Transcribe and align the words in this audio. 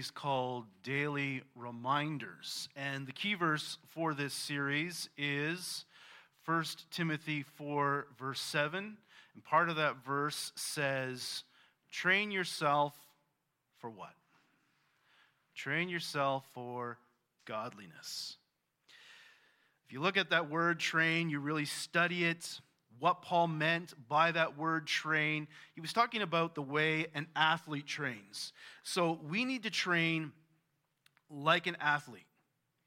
Series 0.00 0.10
called 0.10 0.64
Daily 0.82 1.42
Reminders. 1.54 2.70
And 2.74 3.06
the 3.06 3.12
key 3.12 3.34
verse 3.34 3.76
for 3.90 4.14
this 4.14 4.32
series 4.32 5.10
is 5.18 5.84
1 6.46 6.64
Timothy 6.90 7.42
4, 7.42 8.06
verse 8.18 8.40
7. 8.40 8.96
And 9.34 9.44
part 9.44 9.68
of 9.68 9.76
that 9.76 10.02
verse 10.02 10.52
says, 10.54 11.44
Train 11.90 12.30
yourself 12.30 12.94
for 13.78 13.90
what? 13.90 14.14
Train 15.54 15.90
yourself 15.90 16.46
for 16.54 16.96
godliness. 17.44 18.38
If 19.84 19.92
you 19.92 20.00
look 20.00 20.16
at 20.16 20.30
that 20.30 20.48
word 20.48 20.78
train, 20.80 21.28
you 21.28 21.40
really 21.40 21.66
study 21.66 22.24
it 22.24 22.60
what 23.00 23.22
Paul 23.22 23.48
meant 23.48 23.94
by 24.08 24.30
that 24.32 24.56
word 24.56 24.86
train. 24.86 25.48
He 25.74 25.80
was 25.80 25.92
talking 25.92 26.22
about 26.22 26.54
the 26.54 26.62
way 26.62 27.06
an 27.14 27.26
athlete 27.34 27.86
trains. 27.86 28.52
So 28.82 29.18
we 29.28 29.44
need 29.44 29.64
to 29.64 29.70
train 29.70 30.32
like 31.30 31.66
an 31.66 31.76
athlete 31.80 32.26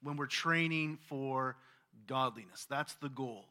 when 0.03 0.15
we're 0.15 0.27
training 0.27 0.99
for 1.09 1.57
godliness. 2.07 2.65
That's 2.69 2.93
the 2.95 3.09
goal. 3.09 3.45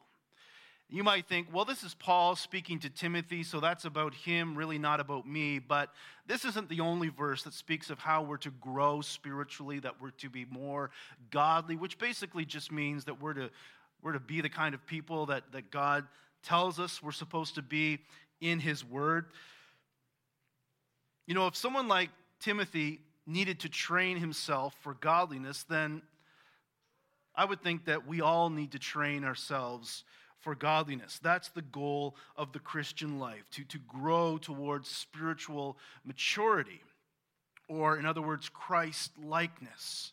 You 0.89 1.03
might 1.03 1.27
think, 1.27 1.49
well, 1.51 1.65
this 1.65 1.83
is 1.83 1.95
Paul 1.95 2.37
speaking 2.37 2.79
to 2.81 2.91
Timothy, 2.91 3.45
so 3.45 3.61
that's 3.61 3.87
about 3.87 4.13
him, 4.13 4.55
really 4.55 4.79
not 4.79 5.01
about 5.01 5.27
me. 5.27 5.59
But 5.59 5.89
this 6.27 6.45
isn't 6.45 6.69
the 6.69 6.81
only 6.81 7.09
verse 7.09 7.45
that 7.45 7.55
speaks 7.55 7.89
of 7.89 7.99
how 7.99 8.23
we're 8.23 8.37
to 8.39 8.51
grow 8.51 9.01
spiritually, 9.01 9.79
that 9.81 10.03
we're 10.03 10.11
to 10.11 10.29
be 10.29 10.45
more 10.45 10.91
godly, 11.31 11.77
which 11.77 11.99
basically 11.99 12.45
just 12.45 12.71
means 12.71 13.07
that 13.07 13.23
we're 13.23 13.33
to, 13.33 13.51
we're 14.03 14.13
to 14.13 14.21
be 14.21 14.43
the 14.43 14.51
kind 14.51 14.75
of 14.75 14.87
people 14.87 15.25
that, 15.27 15.45
that 15.53 15.71
God 15.71 16.07
tells 16.43 16.79
us 16.79 17.03
we're 17.03 17.13
supposed 17.13 17.55
to 17.55 17.63
be 17.63 18.01
in 18.41 18.59
his 18.61 18.85
word. 18.85 19.27
You 21.27 21.35
know, 21.35 21.47
if 21.47 21.57
someone 21.57 21.89
like 21.89 22.11
Timothy 22.41 23.01
needed 23.27 23.61
to 23.61 23.69
train 23.69 24.17
himself 24.17 24.75
for 24.81 24.95
godliness, 24.95 25.65
then 25.69 26.03
I 27.35 27.45
would 27.45 27.63
think 27.63 27.87
that 27.87 28.07
we 28.07 28.21
all 28.21 28.51
need 28.51 28.73
to 28.73 28.79
train 28.79 29.25
ourselves 29.25 30.05
for 30.41 30.55
godliness. 30.57 31.21
That's 31.23 31.49
the 31.51 31.63
goal 31.63 32.17
of 32.37 32.53
the 32.53 32.59
Christian 32.59 33.21
life, 33.21 33.49
to, 33.53 33.65
to 33.65 33.79
grow 33.79 34.39
towards 34.39 34.89
spiritual 34.89 35.79
maturity, 36.05 36.83
or 37.69 37.97
in 37.97 38.05
other 38.05 38.21
words, 38.21 38.49
Christ 38.49 39.13
likeness. 39.23 40.13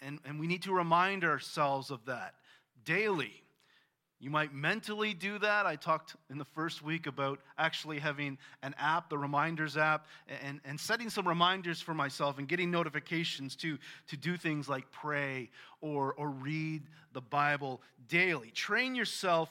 And, 0.00 0.20
and 0.24 0.38
we 0.38 0.46
need 0.46 0.62
to 0.62 0.72
remind 0.72 1.24
ourselves 1.24 1.90
of 1.90 2.06
that 2.06 2.34
daily 2.84 3.42
you 4.20 4.28
might 4.28 4.52
mentally 4.52 5.14
do 5.14 5.38
that. 5.38 5.64
I 5.64 5.76
talked 5.76 6.14
in 6.28 6.36
the 6.36 6.44
first 6.44 6.82
week 6.82 7.06
about 7.06 7.40
actually 7.56 7.98
having 7.98 8.36
an 8.62 8.74
app, 8.78 9.08
the 9.08 9.16
Reminders 9.16 9.78
app, 9.78 10.06
and, 10.42 10.60
and 10.66 10.78
setting 10.78 11.08
some 11.08 11.26
reminders 11.26 11.80
for 11.80 11.94
myself 11.94 12.38
and 12.38 12.46
getting 12.46 12.70
notifications 12.70 13.56
to, 13.56 13.78
to 14.08 14.18
do 14.18 14.36
things 14.36 14.68
like 14.68 14.90
pray 14.92 15.48
or, 15.80 16.12
or 16.14 16.28
read 16.28 16.82
the 17.14 17.22
Bible 17.22 17.80
daily. 18.08 18.50
Train 18.50 18.94
yourself 18.94 19.50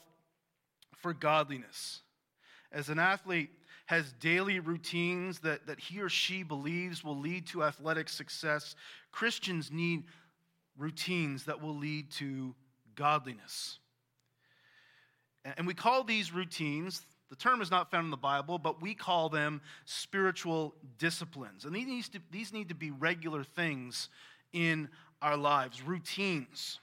for 0.97 1.13
godliness. 1.13 2.01
As 2.71 2.89
an 2.89 2.99
athlete 2.99 3.49
has 3.87 4.13
daily 4.19 4.59
routines 4.59 5.39
that, 5.39 5.65
that 5.65 5.79
he 5.79 5.99
or 5.99 6.09
she 6.09 6.43
believes 6.43 7.03
will 7.03 7.17
lead 7.17 7.47
to 7.47 7.63
athletic 7.63 8.07
success, 8.07 8.75
Christians 9.11 9.71
need 9.71 10.03
routines 10.77 11.45
that 11.45 11.59
will 11.59 11.75
lead 11.75 12.11
to 12.11 12.53
godliness. 12.93 13.79
And 15.45 15.65
we 15.65 15.73
call 15.73 16.03
these 16.03 16.33
routines, 16.33 17.01
the 17.29 17.35
term 17.35 17.61
is 17.61 17.71
not 17.71 17.91
found 17.91 18.05
in 18.05 18.11
the 18.11 18.17
Bible, 18.17 18.57
but 18.57 18.81
we 18.81 18.93
call 18.93 19.29
them 19.29 19.61
spiritual 19.85 20.75
disciplines. 20.97 21.65
And 21.65 21.75
these, 21.75 22.09
to, 22.09 22.19
these 22.31 22.51
need 22.51 22.69
to 22.69 22.75
be 22.75 22.91
regular 22.91 23.43
things 23.43 24.09
in 24.51 24.89
our 25.21 25.37
lives, 25.37 25.81
routines. 25.81 26.79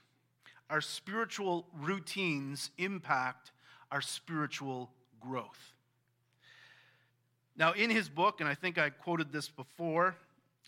Our 0.71 0.81
spiritual 0.81 1.67
routines 1.81 2.71
impact 2.79 3.53
our 3.91 4.01
spiritual 4.01 4.91
growth. 5.21 5.73
Now, 7.57 7.73
in 7.73 7.91
his 7.91 8.09
book, 8.09 8.41
and 8.41 8.49
I 8.49 8.55
think 8.55 8.79
I 8.79 8.91
quoted 8.91 9.33
this 9.33 9.49
before, 9.49 10.17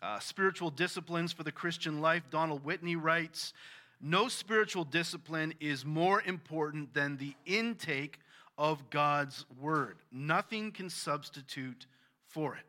uh, 0.01 0.19
Spiritual 0.21 0.71
Disciplines 0.71 1.33
for 1.33 1.43
the 1.43 1.53
Christian 1.53 2.01
Life, 2.01 2.23
Donald 2.31 2.65
Whitney 2.65 2.97
writes 2.97 3.53
no 4.01 4.29
spiritual 4.29 4.85
discipline 4.85 5.55
is 5.61 5.85
more 5.85 6.23
important 6.23 6.95
than 6.95 7.17
the 7.17 7.35
intake 7.47 8.21
of 8.57 8.91
God's 8.91 9.45
word. 9.61 9.97
Nothing 10.13 10.73
can 10.73 10.91
substitute 10.91 11.87
for 12.27 12.55
it. 12.55 12.63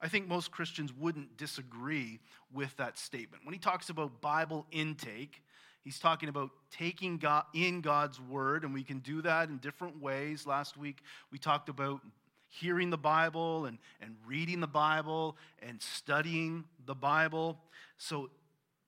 I 0.00 0.08
think 0.08 0.28
most 0.28 0.50
Christians 0.50 0.92
wouldn't 0.92 1.36
disagree 1.36 2.20
with 2.52 2.76
that 2.76 2.98
statement. 2.98 3.44
When 3.44 3.52
he 3.52 3.58
talks 3.58 3.88
about 3.88 4.20
Bible 4.20 4.66
intake, 4.70 5.42
he's 5.84 5.98
talking 5.98 6.28
about 6.28 6.50
taking 6.70 7.16
God 7.16 7.44
in 7.54 7.80
God's 7.80 8.20
word, 8.20 8.64
and 8.64 8.74
we 8.74 8.82
can 8.82 8.98
do 8.98 9.22
that 9.22 9.48
in 9.48 9.58
different 9.58 10.00
ways. 10.00 10.46
Last 10.46 10.76
week, 10.76 11.02
we 11.32 11.38
talked 11.38 11.68
about 11.68 12.00
hearing 12.48 12.90
the 12.90 12.98
Bible 12.98 13.66
and, 13.66 13.78
and 14.00 14.16
reading 14.26 14.60
the 14.60 14.66
Bible 14.66 15.36
and 15.60 15.80
studying 15.80 16.64
the 16.84 16.94
Bible. 16.94 17.58
So 17.98 18.30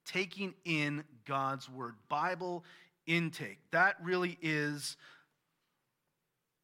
taking 0.09 0.55
in 0.65 1.05
God's 1.27 1.69
word, 1.69 1.95
Bible 2.09 2.65
intake. 3.07 3.59
That 3.71 3.97
really 4.03 4.39
is 4.43 4.97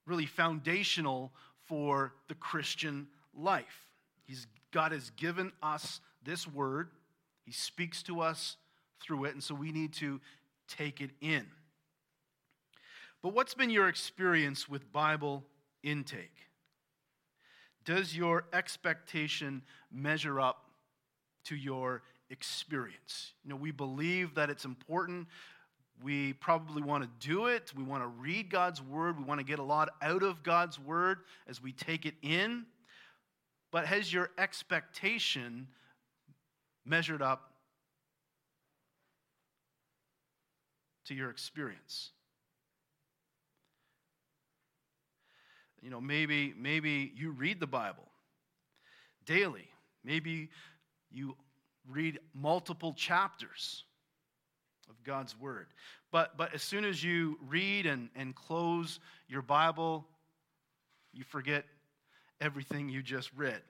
really 0.07 0.27
foundational 0.27 1.33
for 1.67 2.15
the 2.29 2.35
Christian 2.35 3.07
life. 3.35 3.87
He's, 4.27 4.47
God 4.73 4.93
has 4.93 5.11
given 5.11 5.53
us 5.63 6.01
this 6.25 6.49
word, 6.49 6.91
He 7.45 7.53
speaks 7.53 8.03
to 8.05 8.21
us 8.21 8.57
through 9.01 9.25
it, 9.25 9.35
and 9.35 9.43
so 9.43 9.55
we 9.55 9.73
need 9.73 9.93
to 9.95 10.21
take 10.67 11.01
it 11.01 11.11
in. 11.21 11.47
But 13.23 13.35
what's 13.35 13.55
been 13.55 13.71
your 13.71 13.89
experience 13.89 14.69
with 14.69 14.91
Bible 14.93 15.45
intake? 15.83 16.37
Does 17.85 18.17
your 18.17 18.45
expectation 18.53 19.63
measure 19.93 20.41
up 20.41 20.71
to 21.45 21.57
your 21.57 22.03
experience. 22.31 23.33
You 23.45 23.51
know, 23.51 23.57
we 23.57 23.71
believe 23.71 24.35
that 24.35 24.51
it's 24.51 24.65
important. 24.65 25.29
We 26.03 26.33
probably 26.35 26.83
want 26.83 27.05
to 27.05 27.27
do 27.27 27.47
it. 27.47 27.73
We 27.77 27.85
want 27.85 28.03
to 28.03 28.09
read 28.09 28.51
God's 28.51 28.83
word. 28.83 29.19
We 29.19 29.25
want 29.25 29.41
to 29.41 29.45
get 29.45 29.59
a 29.59 29.63
lot 29.63 29.91
out 30.03 30.23
of 30.23 30.43
God's 30.43 30.79
word 30.79 31.19
as 31.47 31.63
we 31.63 31.73
take 31.73 32.05
it 32.07 32.15
in. 32.23 32.67
But 33.71 33.87
has 33.87 34.13
your 34.13 34.31
expectation 34.39 35.69
measured 36.85 37.23
up 37.23 37.53
to 41.07 41.15
your 41.15 41.31
experience? 41.31 42.11
You 45.83 45.91
know, 45.91 46.01
maybe 46.01 46.55
maybe 46.57 47.13
you 47.15 47.31
read 47.31 47.61
the 47.61 47.67
Bible 47.67 48.09
daily. 49.27 49.69
Maybe 50.03 50.49
you 51.11 51.37
read 51.89 52.19
multiple 52.35 52.93
chapters 52.95 53.85
of 54.89 55.03
God's 55.05 55.39
Word. 55.39 55.67
But, 56.11 56.37
but 56.37 56.55
as 56.55 56.63
soon 56.63 56.85
as 56.85 57.03
you 57.03 57.39
read 57.49 57.87
and, 57.87 58.09
and 58.15 58.35
close 58.35 59.01
your 59.29 59.43
Bible, 59.43 60.07
you 61.13 61.25
forget 61.25 61.65
everything 62.41 62.89
you 62.89 63.03
just 63.03 63.31
read. 63.37 63.61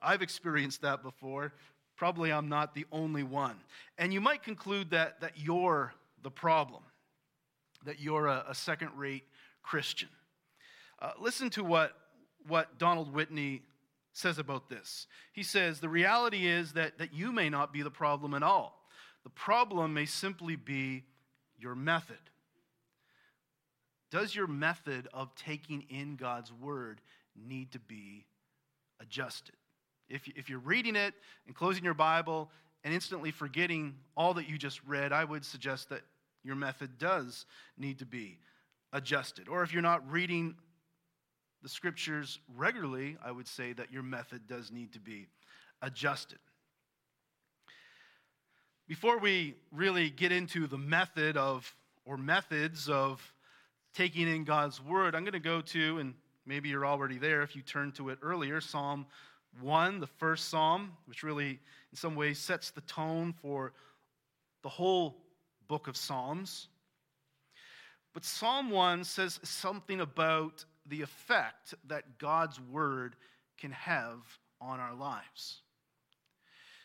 I've 0.00 0.22
experienced 0.22 0.82
that 0.82 1.02
before. 1.02 1.52
Probably 1.96 2.30
I'm 2.30 2.48
not 2.48 2.74
the 2.74 2.86
only 2.92 3.22
one. 3.22 3.56
And 3.98 4.12
you 4.12 4.20
might 4.20 4.42
conclude 4.42 4.90
that, 4.90 5.20
that 5.20 5.32
you're 5.36 5.94
the 6.22 6.30
problem, 6.30 6.82
that 7.84 8.00
you're 8.00 8.26
a, 8.26 8.44
a 8.48 8.54
second 8.54 8.90
rate 8.96 9.24
Christian. 9.62 10.08
Uh, 11.00 11.12
listen 11.18 11.50
to 11.50 11.64
what, 11.64 11.92
what 12.46 12.78
Donald 12.78 13.12
Whitney 13.12 13.62
says 14.16 14.38
about 14.38 14.68
this. 14.68 15.06
He 15.32 15.42
says, 15.42 15.80
The 15.80 15.88
reality 15.88 16.46
is 16.46 16.72
that, 16.72 16.98
that 16.98 17.12
you 17.12 17.32
may 17.32 17.50
not 17.50 17.72
be 17.72 17.82
the 17.82 17.90
problem 17.90 18.34
at 18.34 18.42
all. 18.42 18.82
The 19.24 19.30
problem 19.30 19.92
may 19.92 20.06
simply 20.06 20.56
be 20.56 21.04
your 21.58 21.74
method. 21.74 22.16
Does 24.10 24.34
your 24.34 24.46
method 24.46 25.08
of 25.12 25.34
taking 25.34 25.84
in 25.90 26.16
God's 26.16 26.52
word 26.52 27.00
need 27.34 27.72
to 27.72 27.78
be 27.78 28.24
adjusted? 29.00 29.56
If, 30.08 30.28
if 30.28 30.48
you're 30.48 30.60
reading 30.60 30.96
it 30.96 31.14
and 31.46 31.54
closing 31.54 31.84
your 31.84 31.94
Bible 31.94 32.50
and 32.84 32.94
instantly 32.94 33.32
forgetting 33.32 33.96
all 34.16 34.34
that 34.34 34.48
you 34.48 34.56
just 34.56 34.80
read, 34.84 35.12
I 35.12 35.24
would 35.24 35.44
suggest 35.44 35.90
that 35.90 36.02
your 36.44 36.54
method 36.54 36.98
does 36.98 37.44
need 37.76 37.98
to 37.98 38.06
be 38.06 38.38
adjusted. 38.92 39.48
Or 39.48 39.62
if 39.62 39.72
you're 39.72 39.82
not 39.82 40.10
reading 40.10 40.54
the 41.66 41.70
scriptures 41.70 42.38
regularly, 42.54 43.16
I 43.24 43.32
would 43.32 43.48
say 43.48 43.72
that 43.72 43.92
your 43.92 44.04
method 44.04 44.46
does 44.46 44.70
need 44.70 44.92
to 44.92 45.00
be 45.00 45.26
adjusted. 45.82 46.38
Before 48.86 49.18
we 49.18 49.56
really 49.72 50.08
get 50.08 50.30
into 50.30 50.68
the 50.68 50.78
method 50.78 51.36
of, 51.36 51.74
or 52.04 52.16
methods 52.16 52.88
of 52.88 53.20
taking 53.94 54.28
in 54.28 54.44
God's 54.44 54.80
word, 54.80 55.16
I'm 55.16 55.24
going 55.24 55.32
to 55.32 55.40
go 55.40 55.60
to, 55.60 55.98
and 55.98 56.14
maybe 56.46 56.68
you're 56.68 56.86
already 56.86 57.18
there 57.18 57.42
if 57.42 57.56
you 57.56 57.62
turned 57.62 57.96
to 57.96 58.10
it 58.10 58.20
earlier, 58.22 58.60
Psalm 58.60 59.04
1, 59.60 59.98
the 59.98 60.06
first 60.06 60.48
psalm, 60.48 60.92
which 61.06 61.24
really, 61.24 61.48
in 61.50 61.96
some 61.96 62.14
ways, 62.14 62.38
sets 62.38 62.70
the 62.70 62.82
tone 62.82 63.34
for 63.42 63.72
the 64.62 64.68
whole 64.68 65.16
book 65.66 65.88
of 65.88 65.96
Psalms. 65.96 66.68
But 68.14 68.24
Psalm 68.24 68.70
1 68.70 69.02
says 69.02 69.40
something 69.42 70.00
about 70.00 70.64
the 70.88 71.02
effect 71.02 71.74
that 71.88 72.18
God's 72.18 72.60
word 72.60 73.16
can 73.58 73.72
have 73.72 74.18
on 74.60 74.80
our 74.80 74.94
lives. 74.94 75.60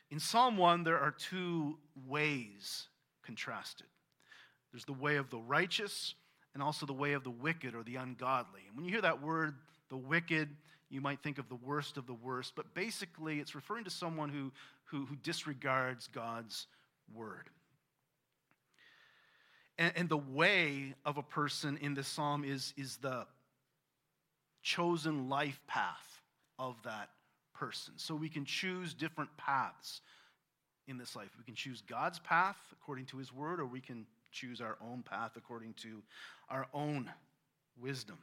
In 0.09 0.19
Psalm 0.19 0.57
1, 0.57 0.83
there 0.83 1.00
are 1.00 1.12
two 1.12 1.77
ways 2.07 2.88
contrasted 3.24 3.88
there's 4.71 4.86
the 4.86 4.94
way 4.94 5.18
of 5.18 5.30
the 5.30 5.38
righteous 5.38 6.15
and 6.53 6.63
also 6.63 6.86
the 6.86 6.94
way 6.94 7.13
of 7.13 7.25
the 7.25 7.30
wicked 7.30 7.75
or 7.75 7.83
the 7.83 7.98
ungodly. 7.98 8.62
And 8.68 8.75
when 8.75 8.86
you 8.86 8.92
hear 8.92 9.01
that 9.01 9.21
word, 9.21 9.56
the 9.89 9.98
wicked, 9.98 10.50
you 10.89 11.01
might 11.01 11.21
think 11.21 11.38
of 11.38 11.50
the 11.50 11.56
worst 11.56 11.97
of 11.97 12.07
the 12.07 12.13
worst, 12.13 12.54
but 12.56 12.74
basically 12.74 13.39
it's 13.39 13.54
referring 13.54 13.83
to 13.83 13.89
someone 13.89 14.30
who, 14.30 14.51
who, 14.86 15.06
who 15.06 15.15
disregards 15.18 16.07
God's 16.07 16.68
word. 17.13 17.50
And, 19.77 19.94
and 19.95 20.09
the 20.09 20.18
way 20.18 20.94
of 21.06 21.18
a 21.18 21.24
person 21.24 21.77
in 21.81 21.94
this 21.94 22.07
psalm 22.07 22.44
is, 22.44 22.74
is 22.77 22.97
the 22.97 23.25
chosen 24.62 25.30
life 25.30 25.60
path 25.68 26.22
of 26.60 26.75
that 26.84 27.10
person. 27.54 27.94
So 27.98 28.16
we 28.16 28.30
can 28.30 28.46
choose 28.46 28.94
different 28.94 29.30
paths 29.38 30.02
in 30.88 30.98
this 30.98 31.16
life. 31.16 31.30
We 31.38 31.44
can 31.44 31.56
choose 31.56 31.81
God's 31.81 32.19
path 32.19 32.58
according 32.72 33.06
to 33.08 33.18
his 33.18 33.34
word, 33.34 33.60
or 33.60 33.66
we 33.66 33.81
can 33.81 34.06
choose 34.31 34.62
our 34.62 34.78
own 34.81 35.04
path 35.04 35.31
according 35.36 35.74
to 35.75 36.02
our 36.50 36.68
own 36.74 37.10
wisdom. 37.80 38.18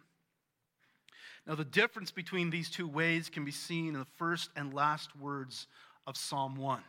Now, 1.47 1.55
the 1.55 1.65
difference 1.65 2.11
between 2.11 2.51
these 2.51 2.71
two 2.71 2.87
ways 2.87 3.31
can 3.31 3.45
be 3.45 3.51
seen 3.51 3.89
in 3.89 4.01
the 4.01 4.07
first 4.17 4.51
and 4.55 4.75
last 4.75 5.17
words 5.17 5.67
of 6.07 6.17
Psalm 6.17 6.57
1. 6.57 6.83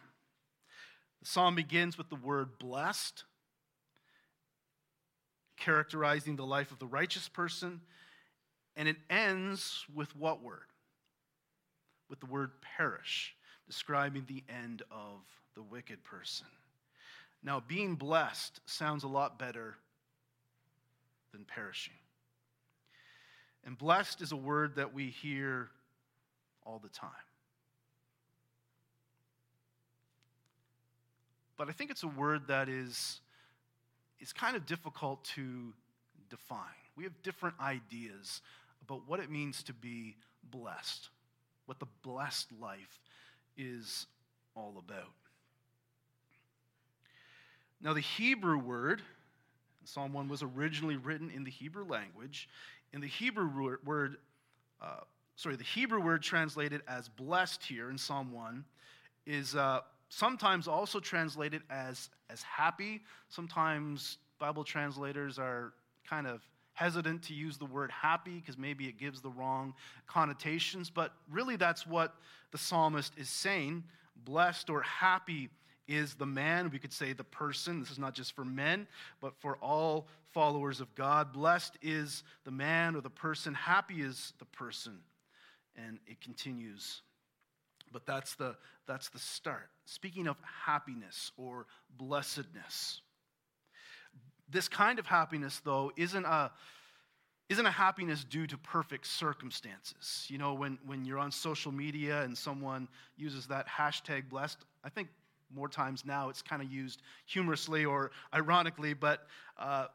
The 1.22 1.28
psalm 1.28 1.56
begins 1.56 1.98
with 1.98 2.10
the 2.10 2.16
word 2.16 2.58
blessed, 2.60 3.24
characterizing 5.58 6.36
the 6.36 6.46
life 6.46 6.72
of 6.72 6.80
the 6.80 6.88
righteous 6.88 7.30
person, 7.30 7.82
and 8.76 8.88
it 8.88 8.98
ends 9.10 9.86
with 9.94 10.16
what 10.16 10.44
word? 10.44 10.60
With 12.10 12.20
the 12.20 12.26
word 12.26 12.52
perish, 12.78 13.36
describing 13.68 14.26
the 14.28 14.44
end 14.50 14.84
of 14.92 15.22
the 15.56 15.62
wicked 15.62 16.04
person. 16.04 16.48
Now, 17.44 17.62
being 17.66 17.96
blessed 17.96 18.60
sounds 18.66 19.04
a 19.04 19.08
lot 19.08 19.40
better 19.40 19.76
than 21.32 21.46
perishing. 21.46 21.94
And 23.66 23.78
blessed 23.78 24.22
is 24.22 24.32
a 24.32 24.38
word 24.38 24.76
that 24.76 24.94
we 24.94 25.08
hear 25.08 25.70
all 26.66 26.80
the 26.80 26.90
time. 26.90 27.10
But 31.58 31.68
I 31.68 31.74
think 31.74 31.92
it's 31.92 32.04
a 32.04 32.08
word 32.08 32.48
that 32.48 32.70
is, 32.70 33.20
is 34.20 34.32
kind 34.32 34.56
of 34.56 34.66
difficult 34.66 35.24
to 35.36 35.74
define. 36.30 36.64
We 36.96 37.04
have 37.04 37.22
different 37.22 37.56
ideas 37.60 38.42
about 38.90 39.08
what 39.08 39.20
it 39.20 39.30
means 39.30 39.64
to 39.64 39.74
be 39.74 40.16
blessed, 40.52 41.10
what 41.66 41.80
the 41.80 41.88
blessed 42.02 42.48
life 42.60 43.00
is 43.58 44.08
all 44.56 44.76
about. 44.80 45.14
Now, 47.82 47.94
the 47.94 48.02
Hebrew 48.02 48.58
word, 48.58 49.02
Psalm 49.86 50.12
1 50.12 50.28
was 50.28 50.44
originally 50.44 50.98
written 50.98 51.32
in 51.32 51.44
the 51.44 51.52
Hebrew 51.52 51.86
language. 51.86 52.50
In 52.92 53.00
the 53.00 53.08
Hebrew 53.08 53.78
word, 53.86 54.18
uh, 54.82 55.02
sorry, 55.36 55.56
the 55.56 55.64
Hebrew 55.64 56.02
word 56.02 56.22
translated 56.22 56.82
as 56.88 57.08
blessed 57.08 57.64
here 57.64 57.90
in 57.90 57.98
Psalm 57.98 58.34
1 58.34 58.66
is 59.26 59.56
uh, 59.56 59.82
sometimes 60.10 60.68
also 60.68 61.00
translated 61.00 61.62
as, 61.70 62.10
as 62.30 62.42
happy. 62.42 63.02
Sometimes 63.30 64.18
Bible 64.40 64.64
translators 64.64 65.40
are 65.40 65.74
kind 66.08 66.28
of 66.28 66.42
hesitant 66.80 67.24
to 67.24 67.34
use 67.34 67.58
the 67.58 67.66
word 67.66 67.92
happy 67.92 68.36
because 68.36 68.58
maybe 68.58 68.88
it 68.88 68.98
gives 68.98 69.20
the 69.20 69.30
wrong 69.30 69.74
connotations, 70.08 70.90
but 70.90 71.12
really 71.30 71.58
that's 71.58 71.86
what 71.86 72.16
the 72.52 72.58
psalmist 72.58 73.12
is 73.18 73.28
saying. 73.28 73.84
Blessed 74.24 74.70
or 74.70 74.82
happy 74.82 75.50
is 75.90 76.14
the 76.14 76.26
man, 76.26 76.70
we 76.70 76.80
could 76.80 76.94
say 76.94 77.12
the 77.12 77.24
person. 77.26 77.82
This 77.82 77.92
is 77.92 78.00
not 78.00 78.14
just 78.14 78.34
for 78.34 78.46
men, 78.46 78.88
but 79.20 79.34
for 79.42 79.58
all 79.58 80.08
followers 80.32 80.80
of 80.80 80.96
God. 80.96 81.34
Blessed 81.34 81.78
is 81.82 82.24
the 82.46 82.52
man 82.52 82.96
or 82.96 83.02
the 83.02 83.10
person, 83.10 83.54
happy 83.54 83.96
is 83.96 84.32
the 84.40 84.46
person. 84.46 85.00
And 85.76 86.00
it 86.08 86.22
continues. 86.22 87.02
But 87.92 88.06
that's 88.06 88.36
the, 88.36 88.56
that's 88.88 89.10
the 89.10 89.20
start. 89.20 89.70
Speaking 89.84 90.28
of 90.28 90.38
happiness 90.66 91.34
or 91.36 91.66
blessedness. 91.98 93.02
This 94.52 94.68
kind 94.68 95.00
of 95.00 95.06
happiness, 95.06 95.62
though, 95.64 95.92
isn't 95.96 96.26
a, 96.26 96.52
isn't 97.50 97.66
a 97.66 97.72
happiness 97.72 98.24
due 98.24 98.48
to 98.48 98.58
perfect 98.58 99.08
circumstances. 99.08 100.26
You 100.30 100.38
know, 100.38 100.54
when, 100.54 100.80
when 100.86 101.06
you're 101.06 101.20
on 101.20 101.32
social 101.32 101.72
media 101.72 102.22
and 102.24 102.38
someone 102.38 102.88
uses 103.18 103.48
that 103.48 103.68
hashtag 103.68 104.30
blessed, 104.30 104.58
I 104.84 104.90
think 104.90 105.10
more 105.54 105.68
times 105.68 106.06
now 106.06 106.30
it's 106.30 106.42
kind 106.42 106.62
of 106.62 106.72
used 106.72 107.02
humorously 107.26 107.86
or 107.86 108.12
ironically, 108.34 108.94
but 108.94 109.26
uh, 109.58 109.88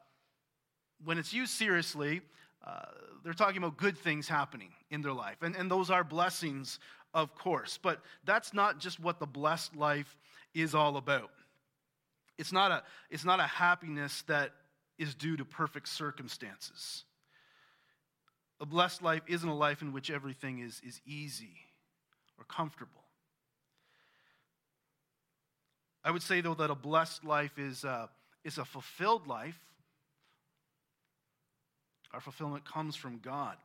when 1.05 1.19
it's 1.19 1.33
used 1.33 1.53
seriously, 1.53 2.21
uh, 2.67 2.83
they're 3.23 3.33
talking 3.33 3.59
about 3.59 3.77
good 3.77 3.97
things 3.99 4.29
happening 4.29 4.73
in 4.91 5.03
their 5.03 5.13
life. 5.13 5.37
And, 5.43 5.55
and 5.55 5.71
those 5.71 5.91
are 5.91 6.03
blessings, 6.03 6.79
of 7.13 7.35
course. 7.35 7.79
But 7.83 8.01
that's 8.25 8.55
not 8.55 8.79
just 8.79 8.99
what 9.01 9.21
the 9.21 9.27
blessed 9.27 9.77
life 9.77 10.17
is 10.55 10.75
all 10.75 10.97
about. 10.97 11.31
It's 12.39 12.53
not 12.53 12.71
a, 12.71 12.83
it's 13.11 13.25
not 13.25 13.41
a 13.41 13.45
happiness 13.45 14.23
that 14.23 14.51
is 14.99 15.15
due 15.15 15.37
to 15.37 15.45
perfect 15.45 15.89
circumstances. 15.89 17.05
A 18.61 18.67
blessed 18.67 19.03
life 19.03 19.23
isn't 19.27 19.49
a 19.49 19.55
life 19.55 19.83
in 19.83 19.93
which 19.93 20.11
everything 20.11 20.61
is, 20.61 20.81
is 20.85 21.01
easy 21.07 21.57
or 22.39 22.45
comfortable. 22.45 23.03
I 26.05 26.11
would 26.11 26.23
say, 26.23 26.41
though, 26.41 26.55
that 26.55 26.71
a 26.71 26.75
blessed 26.75 27.25
life 27.25 27.59
is 27.59 27.85
a, 27.85 28.11
is 28.45 28.59
a 28.59 28.65
fulfilled 28.65 29.27
life. 29.27 29.59
Our 32.13 32.21
fulfillment 32.21 32.65
comes 32.65 32.95
from 32.95 33.19
God 33.19 33.57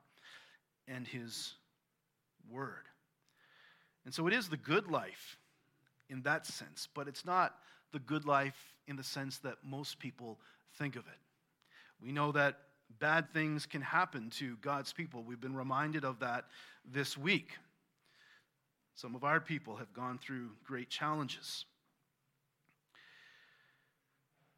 and 0.88 1.06
His 1.06 1.54
Word. 2.50 2.86
And 4.06 4.14
so 4.14 4.26
it 4.28 4.34
is 4.34 4.48
the 4.48 4.58
good 4.58 4.90
life 4.90 5.38
in 6.10 6.24
that 6.24 6.48
sense, 6.48 6.88
but 6.96 7.08
it's 7.08 7.26
not 7.26 7.54
the 7.92 8.00
good 8.00 8.26
life 8.26 8.74
in 8.88 8.96
the 8.96 9.04
sense 9.04 9.38
that 9.40 9.58
most 9.64 10.00
people 10.00 10.40
think 10.78 10.96
of 10.96 11.06
it. 11.08 11.20
We 12.02 12.12
know 12.12 12.32
that 12.32 12.58
bad 13.00 13.32
things 13.34 13.66
can 13.66 13.82
happen 13.82 14.30
to 14.32 14.56
God's 14.58 14.94
people. 14.94 15.24
We've 15.24 15.42
been 15.42 15.56
reminded 15.56 16.04
of 16.04 16.20
that 16.20 16.46
this 16.86 17.18
week. 17.18 17.52
Some 18.96 19.16
of 19.16 19.24
our 19.24 19.40
people 19.40 19.78
have 19.78 19.94
gone 19.94 20.18
through 20.18 20.50
great 20.66 20.90
challenges. 20.90 21.66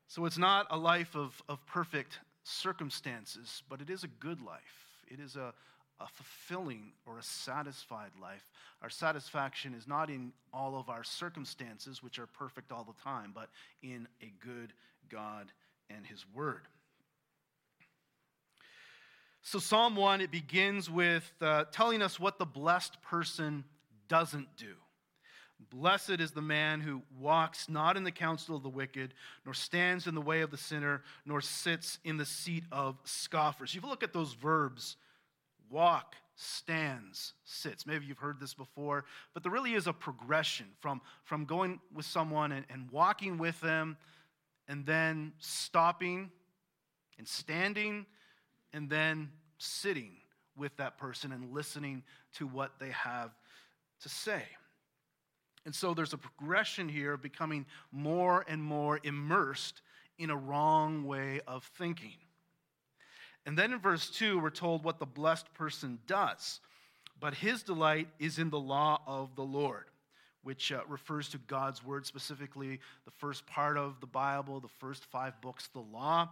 So 0.07 0.25
it's 0.25 0.37
not 0.37 0.67
a 0.69 0.77
life 0.77 1.15
of, 1.15 1.41
of 1.47 1.65
perfect 1.65 2.19
circumstances, 2.43 3.63
but 3.69 3.81
it 3.81 3.89
is 3.89 4.03
a 4.03 4.07
good 4.07 4.41
life. 4.41 4.59
It 5.07 5.19
is 5.19 5.35
a, 5.35 5.53
a 6.03 6.07
fulfilling 6.07 6.91
or 7.05 7.19
a 7.19 7.23
satisfied 7.23 8.11
life. 8.21 8.49
Our 8.81 8.89
satisfaction 8.89 9.73
is 9.73 9.87
not 9.87 10.09
in 10.09 10.31
all 10.53 10.77
of 10.79 10.89
our 10.89 11.03
circumstances, 11.03 12.01
which 12.01 12.19
are 12.19 12.27
perfect 12.27 12.71
all 12.71 12.83
the 12.83 13.01
time, 13.03 13.31
but 13.33 13.49
in 13.83 14.07
a 14.21 14.31
good 14.43 14.73
God 15.09 15.51
and 15.89 16.05
His 16.05 16.25
Word. 16.33 16.61
So, 19.43 19.59
Psalm 19.59 19.95
1, 19.95 20.21
it 20.21 20.31
begins 20.31 20.89
with 20.89 21.31
uh, 21.41 21.65
telling 21.71 22.01
us 22.01 22.19
what 22.19 22.37
the 22.37 22.45
blessed 22.45 23.01
person 23.01 23.63
doesn't 24.07 24.55
do. 24.55 24.75
Blessed 25.69 26.19
is 26.19 26.31
the 26.31 26.41
man 26.41 26.81
who 26.81 27.01
walks 27.19 27.69
not 27.69 27.97
in 27.97 28.03
the 28.03 28.11
counsel 28.11 28.55
of 28.55 28.63
the 28.63 28.69
wicked, 28.69 29.13
nor 29.45 29.53
stands 29.53 30.07
in 30.07 30.15
the 30.15 30.21
way 30.21 30.41
of 30.41 30.51
the 30.51 30.57
sinner, 30.57 31.01
nor 31.25 31.41
sits 31.41 31.99
in 32.03 32.17
the 32.17 32.25
seat 32.25 32.63
of 32.71 32.97
scoffers. 33.03 33.73
You 33.75 33.81
look 33.81 34.03
at 34.03 34.13
those 34.13 34.33
verbs, 34.33 34.97
walk, 35.71 36.15
stands, 36.35 37.33
sits. 37.43 37.85
Maybe 37.85 38.05
you've 38.05 38.17
heard 38.17 38.39
this 38.39 38.53
before, 38.53 39.05
but 39.33 39.43
there 39.43 39.51
really 39.51 39.73
is 39.73 39.87
a 39.87 39.93
progression 39.93 40.67
from, 40.79 41.01
from 41.23 41.45
going 41.45 41.79
with 41.93 42.05
someone 42.05 42.51
and, 42.51 42.65
and 42.69 42.89
walking 42.91 43.37
with 43.37 43.59
them 43.61 43.97
and 44.67 44.85
then 44.85 45.33
stopping 45.39 46.31
and 47.17 47.27
standing 47.27 48.05
and 48.73 48.89
then 48.89 49.29
sitting 49.57 50.11
with 50.55 50.75
that 50.77 50.97
person 50.97 51.31
and 51.31 51.53
listening 51.53 52.03
to 52.33 52.47
what 52.47 52.79
they 52.79 52.89
have 52.89 53.31
to 54.01 54.09
say. 54.09 54.43
And 55.65 55.75
so 55.75 55.93
there's 55.93 56.13
a 56.13 56.17
progression 56.17 56.89
here 56.89 57.13
of 57.13 57.21
becoming 57.21 57.65
more 57.91 58.43
and 58.47 58.63
more 58.63 58.99
immersed 59.03 59.81
in 60.17 60.29
a 60.29 60.35
wrong 60.35 61.03
way 61.03 61.41
of 61.47 61.63
thinking. 61.77 62.17
And 63.45 63.57
then 63.57 63.73
in 63.73 63.79
verse 63.79 64.09
2, 64.09 64.39
we're 64.39 64.49
told 64.49 64.83
what 64.83 64.99
the 64.99 65.05
blessed 65.05 65.53
person 65.53 65.99
does. 66.07 66.59
But 67.19 67.35
his 67.35 67.63
delight 67.63 68.07
is 68.19 68.39
in 68.39 68.49
the 68.49 68.59
law 68.59 69.01
of 69.05 69.35
the 69.35 69.43
Lord, 69.43 69.85
which 70.43 70.71
uh, 70.71 70.81
refers 70.87 71.29
to 71.29 71.37
God's 71.37 71.83
word, 71.83 72.05
specifically 72.05 72.79
the 73.05 73.11
first 73.11 73.45
part 73.45 73.77
of 73.77 73.99
the 73.99 74.07
Bible, 74.07 74.59
the 74.59 74.67
first 74.79 75.05
five 75.05 75.39
books, 75.41 75.69
the 75.73 75.79
law. 75.79 76.29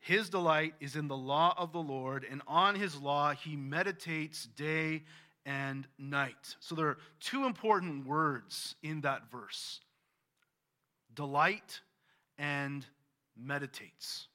His 0.00 0.28
delight 0.28 0.74
is 0.80 0.96
in 0.96 1.08
the 1.08 1.16
law 1.16 1.54
of 1.56 1.72
the 1.72 1.82
Lord, 1.82 2.26
and 2.28 2.42
on 2.46 2.74
his 2.74 3.00
law 3.00 3.32
he 3.34 3.54
meditates 3.54 4.46
day 4.56 5.04
and 5.46 5.86
night. 5.98 6.56
So 6.60 6.74
there 6.74 6.88
are 6.88 6.98
two 7.20 7.44
important 7.44 8.06
words 8.06 8.74
in 8.82 9.02
that 9.02 9.30
verse 9.30 9.80
delight 11.14 11.80
and 12.38 12.86
meditates. 13.36 14.28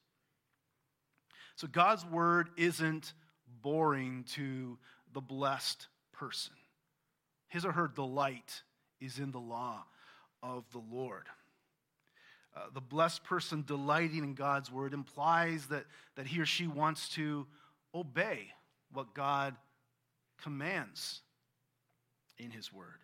So 1.58 1.66
God's 1.66 2.06
word 2.06 2.50
isn't 2.56 3.14
boring 3.62 4.24
to 4.34 4.78
the 5.12 5.20
blessed 5.20 5.88
person. 6.12 6.54
His 7.48 7.64
or 7.64 7.72
her 7.72 7.88
delight 7.88 8.62
is 9.00 9.18
in 9.18 9.32
the 9.32 9.40
law 9.40 9.84
of 10.40 10.70
the 10.70 10.78
Lord. 10.78 11.24
Uh, 12.56 12.66
the 12.72 12.80
blessed 12.80 13.24
person 13.24 13.64
delighting 13.66 14.22
in 14.22 14.34
God's 14.34 14.70
word 14.70 14.94
implies 14.94 15.66
that, 15.66 15.86
that 16.14 16.28
he 16.28 16.40
or 16.40 16.46
she 16.46 16.68
wants 16.68 17.08
to 17.16 17.44
obey 17.92 18.52
what 18.92 19.12
God 19.12 19.56
commands 20.40 21.22
in 22.38 22.52
his 22.52 22.72
word. 22.72 23.00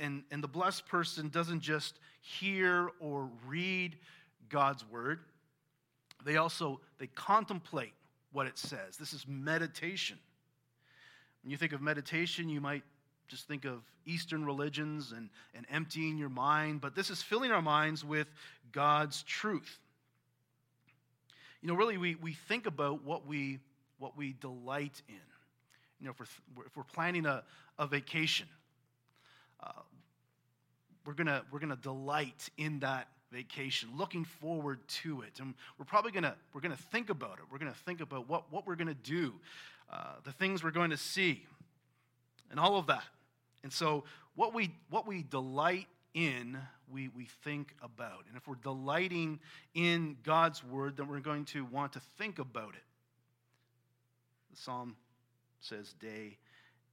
And, 0.00 0.22
and 0.30 0.42
the 0.42 0.48
blessed 0.48 0.86
person 0.86 1.28
doesn't 1.28 1.60
just 1.60 1.98
hear 2.22 2.88
or 2.98 3.28
read 3.46 3.98
God's 4.48 4.88
word, 4.88 5.20
they 6.24 6.36
also 6.36 6.80
they 6.98 7.06
contemplate 7.08 7.92
what 8.32 8.46
it 8.46 8.58
says. 8.58 8.96
This 8.98 9.12
is 9.12 9.26
meditation. 9.28 10.18
When 11.42 11.50
you 11.50 11.56
think 11.56 11.72
of 11.72 11.80
meditation, 11.80 12.48
you 12.48 12.60
might 12.60 12.82
just 13.28 13.46
think 13.46 13.64
of 13.64 13.82
Eastern 14.06 14.44
religions 14.44 15.12
and, 15.12 15.30
and 15.54 15.66
emptying 15.70 16.18
your 16.18 16.28
mind, 16.28 16.80
but 16.80 16.94
this 16.94 17.10
is 17.10 17.22
filling 17.22 17.52
our 17.52 17.62
minds 17.62 18.04
with 18.04 18.28
God's 18.72 19.22
truth. 19.22 19.78
You 21.62 21.68
know, 21.68 21.74
really, 21.74 21.96
we, 21.96 22.14
we 22.16 22.34
think 22.34 22.66
about 22.66 23.04
what 23.04 23.26
we, 23.26 23.60
what 23.98 24.16
we 24.16 24.34
delight 24.40 25.00
in. 25.08 25.14
You 26.00 26.06
know, 26.06 26.10
if 26.10 26.18
we're, 26.54 26.66
if 26.66 26.76
we're 26.76 26.82
planning 26.82 27.24
a, 27.24 27.42
a 27.78 27.86
vacation, 27.86 28.46
uh, 29.62 29.72
we're 31.06 31.14
going 31.14 31.26
to 31.26 31.42
we're 31.50 31.60
gonna 31.60 31.76
delight 31.76 32.48
in 32.58 32.80
that 32.80 33.08
vacation, 33.34 33.88
looking 33.96 34.24
forward 34.24 34.78
to 34.86 35.22
it. 35.22 35.40
And 35.40 35.54
we're 35.78 35.84
probably 35.84 36.12
going 36.12 36.22
to 36.22 36.34
we're 36.52 36.60
going 36.60 36.76
to 36.76 36.82
think 36.84 37.10
about 37.10 37.34
it. 37.34 37.44
We're 37.50 37.58
going 37.58 37.72
to 37.72 37.78
think 37.80 38.00
about 38.00 38.28
what, 38.28 38.50
what 38.50 38.66
we're 38.66 38.76
going 38.76 38.88
to 38.88 38.94
do, 38.94 39.34
uh, 39.92 40.14
the 40.22 40.32
things 40.32 40.62
we're 40.62 40.70
going 40.70 40.90
to 40.90 40.96
see, 40.96 41.44
and 42.50 42.60
all 42.60 42.76
of 42.76 42.86
that. 42.86 43.04
And 43.62 43.72
so 43.72 44.04
what 44.36 44.54
we 44.54 44.72
what 44.88 45.06
we 45.06 45.22
delight 45.22 45.88
in, 46.14 46.58
we, 46.88 47.08
we 47.08 47.26
think 47.42 47.74
about. 47.82 48.24
And 48.28 48.36
if 48.36 48.46
we're 48.46 48.54
delighting 48.54 49.40
in 49.74 50.16
God's 50.22 50.62
word, 50.62 50.96
then 50.96 51.08
we're 51.08 51.18
going 51.18 51.44
to 51.46 51.64
want 51.64 51.92
to 51.94 52.00
think 52.18 52.38
about 52.38 52.74
it. 52.74 52.82
The 54.52 54.56
psalm 54.56 54.96
says 55.60 55.92
day 55.94 56.38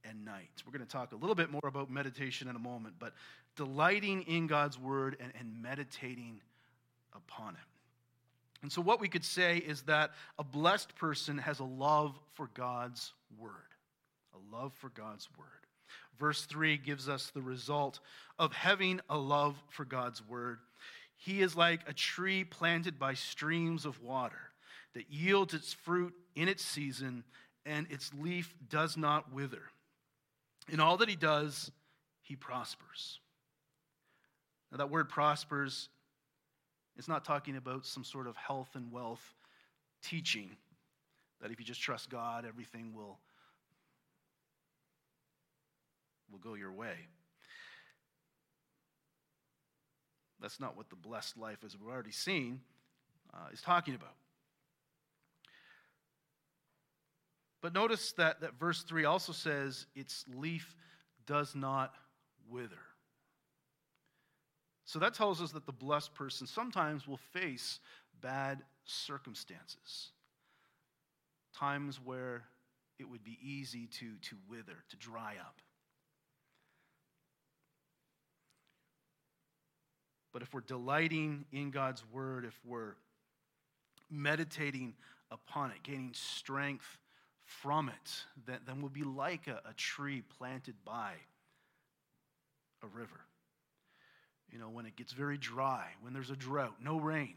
and 0.08 0.24
night. 0.24 0.50
We're 0.66 0.72
going 0.72 0.86
to 0.86 0.92
talk 0.92 1.12
a 1.12 1.16
little 1.16 1.34
bit 1.34 1.50
more 1.50 1.60
about 1.64 1.90
meditation 1.90 2.48
in 2.48 2.56
a 2.56 2.60
moment, 2.60 2.94
but 2.98 3.12
delighting 3.56 4.22
in 4.22 4.46
God's 4.46 4.78
word 4.78 5.16
and, 5.20 5.32
and 5.38 5.62
meditating 5.62 6.40
upon 7.14 7.54
it. 7.54 7.60
And 8.62 8.70
so, 8.70 8.80
what 8.80 9.00
we 9.00 9.08
could 9.08 9.24
say 9.24 9.58
is 9.58 9.82
that 9.82 10.12
a 10.38 10.44
blessed 10.44 10.94
person 10.96 11.38
has 11.38 11.58
a 11.58 11.64
love 11.64 12.18
for 12.34 12.48
God's 12.54 13.12
word. 13.38 13.52
A 14.34 14.56
love 14.56 14.72
for 14.74 14.88
God's 14.90 15.28
word. 15.36 15.48
Verse 16.18 16.44
3 16.44 16.76
gives 16.78 17.08
us 17.08 17.30
the 17.34 17.42
result 17.42 17.98
of 18.38 18.52
having 18.52 19.00
a 19.10 19.18
love 19.18 19.56
for 19.70 19.84
God's 19.84 20.26
word. 20.26 20.58
He 21.16 21.40
is 21.40 21.56
like 21.56 21.80
a 21.88 21.92
tree 21.92 22.44
planted 22.44 22.98
by 22.98 23.14
streams 23.14 23.84
of 23.84 24.00
water 24.02 24.52
that 24.94 25.10
yields 25.10 25.54
its 25.54 25.72
fruit 25.72 26.14
in 26.36 26.48
its 26.48 26.64
season, 26.64 27.24
and 27.66 27.86
its 27.90 28.12
leaf 28.14 28.54
does 28.68 28.96
not 28.96 29.32
wither. 29.32 29.62
In 30.68 30.80
all 30.80 30.96
that 30.98 31.08
he 31.08 31.16
does, 31.16 31.70
he 32.22 32.36
prospers. 32.36 33.20
Now, 34.70 34.78
that 34.78 34.90
word 34.90 35.08
prospers 35.08 35.88
is 36.96 37.08
not 37.08 37.24
talking 37.24 37.56
about 37.56 37.84
some 37.84 38.04
sort 38.04 38.26
of 38.26 38.36
health 38.36 38.70
and 38.74 38.90
wealth 38.92 39.34
teaching 40.02 40.50
that 41.40 41.50
if 41.50 41.58
you 41.58 41.66
just 41.66 41.80
trust 41.80 42.08
God, 42.08 42.44
everything 42.46 42.92
will, 42.94 43.18
will 46.30 46.38
go 46.38 46.54
your 46.54 46.72
way. 46.72 46.94
That's 50.40 50.58
not 50.58 50.76
what 50.76 50.88
the 50.90 50.96
blessed 50.96 51.36
life, 51.36 51.58
as 51.64 51.76
we've 51.78 51.92
already 51.92 52.12
seen, 52.12 52.60
uh, 53.32 53.48
is 53.52 53.60
talking 53.60 53.94
about. 53.94 54.14
But 57.62 57.72
notice 57.72 58.12
that, 58.14 58.40
that 58.40 58.58
verse 58.58 58.82
3 58.82 59.04
also 59.04 59.32
says 59.32 59.86
its 59.94 60.24
leaf 60.34 60.74
does 61.26 61.54
not 61.54 61.94
wither. 62.50 62.74
So 64.84 64.98
that 64.98 65.14
tells 65.14 65.40
us 65.40 65.52
that 65.52 65.64
the 65.64 65.72
blessed 65.72 66.12
person 66.12 66.46
sometimes 66.46 67.06
will 67.06 67.20
face 67.32 67.78
bad 68.20 68.62
circumstances, 68.84 70.10
times 71.56 72.00
where 72.04 72.42
it 72.98 73.08
would 73.08 73.22
be 73.22 73.38
easy 73.40 73.86
to, 73.86 74.16
to 74.22 74.36
wither, 74.50 74.84
to 74.90 74.96
dry 74.96 75.36
up. 75.40 75.60
But 80.32 80.42
if 80.42 80.52
we're 80.52 80.60
delighting 80.62 81.44
in 81.52 81.70
God's 81.70 82.02
word, 82.12 82.44
if 82.44 82.58
we're 82.64 82.96
meditating 84.10 84.94
upon 85.30 85.70
it, 85.70 85.82
gaining 85.84 86.12
strength 86.14 86.98
from 87.44 87.88
it, 87.88 88.24
then, 88.46 88.58
then 88.66 88.80
we'll 88.80 88.90
be 88.90 89.04
like 89.04 89.46
a, 89.48 89.60
a 89.68 89.74
tree 89.76 90.22
planted 90.38 90.74
by 90.84 91.12
a 92.82 92.86
river. 92.86 93.20
You 94.50 94.58
know, 94.58 94.68
when 94.68 94.86
it 94.86 94.96
gets 94.96 95.12
very 95.12 95.38
dry, 95.38 95.86
when 96.02 96.12
there's 96.12 96.30
a 96.30 96.36
drought, 96.36 96.74
no 96.82 96.98
rain, 96.98 97.34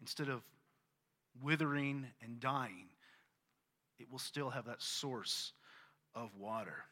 instead 0.00 0.28
of 0.28 0.42
withering 1.42 2.06
and 2.22 2.40
dying, 2.40 2.88
it 3.98 4.10
will 4.10 4.18
still 4.18 4.50
have 4.50 4.66
that 4.66 4.82
source 4.82 5.52
of 6.14 6.30
water 6.38 6.84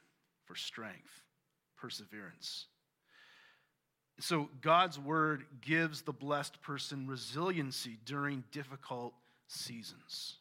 for 0.44 0.54
strength, 0.54 1.22
perseverance. 1.76 2.66
So, 4.20 4.48
God's 4.60 4.98
word 4.98 5.44
gives 5.60 6.02
the 6.02 6.12
blessed 6.12 6.62
person 6.62 7.08
resiliency 7.08 7.98
during 8.04 8.44
difficult 8.52 9.12
seasons. 9.48 10.36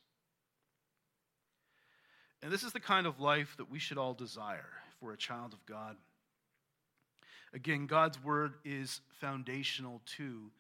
And 2.44 2.52
this 2.52 2.64
is 2.64 2.74
the 2.74 2.80
kind 2.82 3.08
of 3.08 3.22
life 3.22 3.56
that 3.58 3.72
we 3.72 3.80
should 3.80 3.98
all 3.98 4.14
desire 4.14 4.70
if 4.90 5.02
we're 5.02 5.14
a 5.14 5.18
child 5.18 5.54
of 5.54 5.66
God. 5.66 5.96
Again, 7.54 7.88
God's 7.88 8.22
word 8.22 8.56
is 8.66 9.00
foundational 9.22 10.02
to 10.18 10.52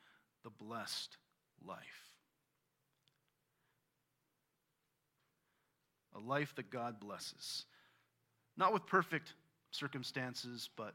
the 0.44 0.50
blessed 0.50 1.18
life. 1.68 1.78
A 6.16 6.20
life 6.20 6.56
that 6.56 6.70
God 6.70 7.02
blesses. 7.02 7.66
Not 8.56 8.72
with 8.72 8.86
perfect 8.86 9.34
circumstances, 9.72 10.70
but 10.78 10.94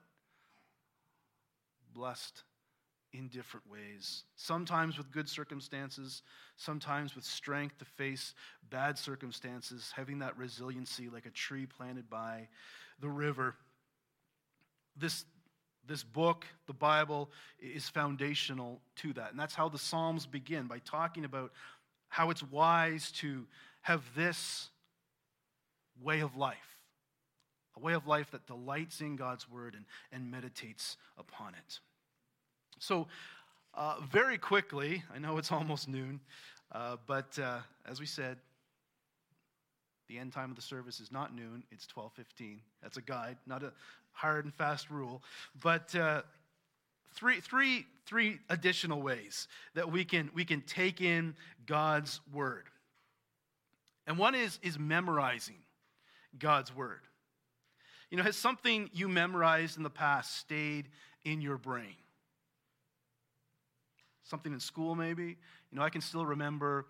blessed 1.93 2.45
in 3.13 3.29
different 3.29 3.71
ways. 3.71 4.25
Sometimes 4.37 4.99
with 4.99 5.11
good 5.11 5.29
circumstances, 5.29 6.23
sometimes 6.57 7.15
with 7.15 7.25
strength 7.25 7.79
to 7.79 7.85
face 7.85 8.35
bad 8.71 8.99
circumstances, 8.99 9.93
having 9.95 10.19
that 10.19 10.37
resiliency 10.37 11.09
like 11.09 11.27
a 11.27 11.31
tree 11.31 11.67
planted 11.67 12.11
by 12.11 12.49
the 13.01 13.09
river. 13.09 13.55
This, 14.97 15.25
this 15.87 16.03
book, 16.05 16.45
the 16.67 16.75
Bible, 16.75 17.31
is 17.61 17.89
foundational 17.89 18.81
to 18.97 19.13
that. 19.15 19.31
And 19.31 19.41
that's 19.41 19.55
how 19.55 19.69
the 19.69 19.79
Psalms 19.79 20.27
begin 20.27 20.67
by 20.67 20.81
talking 20.81 21.25
about 21.25 21.53
how 22.09 22.31
it's 22.31 22.43
wise 22.43 23.11
to 23.13 23.47
have 23.83 24.03
this 24.15 24.69
way 26.03 26.21
of 26.21 26.37
life, 26.37 26.79
a 27.77 27.81
way 27.81 27.95
of 27.95 28.07
life 28.07 28.31
that 28.33 28.47
delights 28.47 29.01
in 29.01 29.17
God's 29.17 29.49
word 29.49 29.75
and, 29.75 29.85
and 30.13 30.31
meditates 30.31 30.97
upon 31.17 31.55
it. 31.55 31.81
So, 32.79 33.07
uh, 33.75 33.97
very 34.11 34.39
quickly, 34.39 35.03
I 35.15 35.19
know 35.19 35.39
it's 35.39 35.53
almost 35.53 35.89
noon, 35.89 36.21
uh, 36.73 36.97
but 37.07 37.39
uh, 37.39 37.61
as 37.87 38.01
we 38.01 38.07
said, 38.07 38.39
the 40.09 40.19
end 40.19 40.33
time 40.33 40.51
of 40.51 40.57
the 40.57 40.63
service 40.63 41.01
is 41.01 41.13
not 41.13 41.35
noon, 41.35 41.65
it's 41.71 41.87
12:15. 41.87 42.59
That's 42.83 42.97
a 42.97 43.03
guide, 43.03 43.37
not 43.47 43.63
a 43.63 43.73
hard 44.13 44.45
and 44.45 44.55
fast 44.55 44.91
rule. 44.91 45.23
But 45.61 45.95
uh, 45.95 46.23
three, 47.15 47.41
three, 47.41 47.87
three 48.07 48.39
additional 48.49 49.03
ways 49.03 49.49
that 49.75 49.91
we 49.91 50.05
can, 50.05 50.31
we 50.35 50.45
can 50.45 50.63
take 50.63 51.01
in 51.01 51.35
God's 51.67 52.21
word. 52.33 52.65
And 54.07 54.19
one 54.19 54.35
is, 54.35 54.59
is 54.63 54.79
memorizing 54.79 55.59
God's 56.39 56.75
word. 56.75 57.01
You 58.11 58.17
know, 58.17 58.23
has 58.25 58.37
something 58.37 58.89
you 58.95 59.09
memorized 59.09 59.77
in 59.77 59.83
the 59.83 59.91
past 59.91 60.37
stayed 60.39 60.89
in 61.25 61.43
your 61.43 61.59
brain? 61.59 61.97
Something 64.29 64.53
in 64.53 64.61
school, 64.61 64.95
maybe? 64.95 65.25
You 65.71 65.79
know, 65.79 65.83
I 65.83 65.89
can 65.89 66.03
still 66.03 66.27
remember 66.27 66.87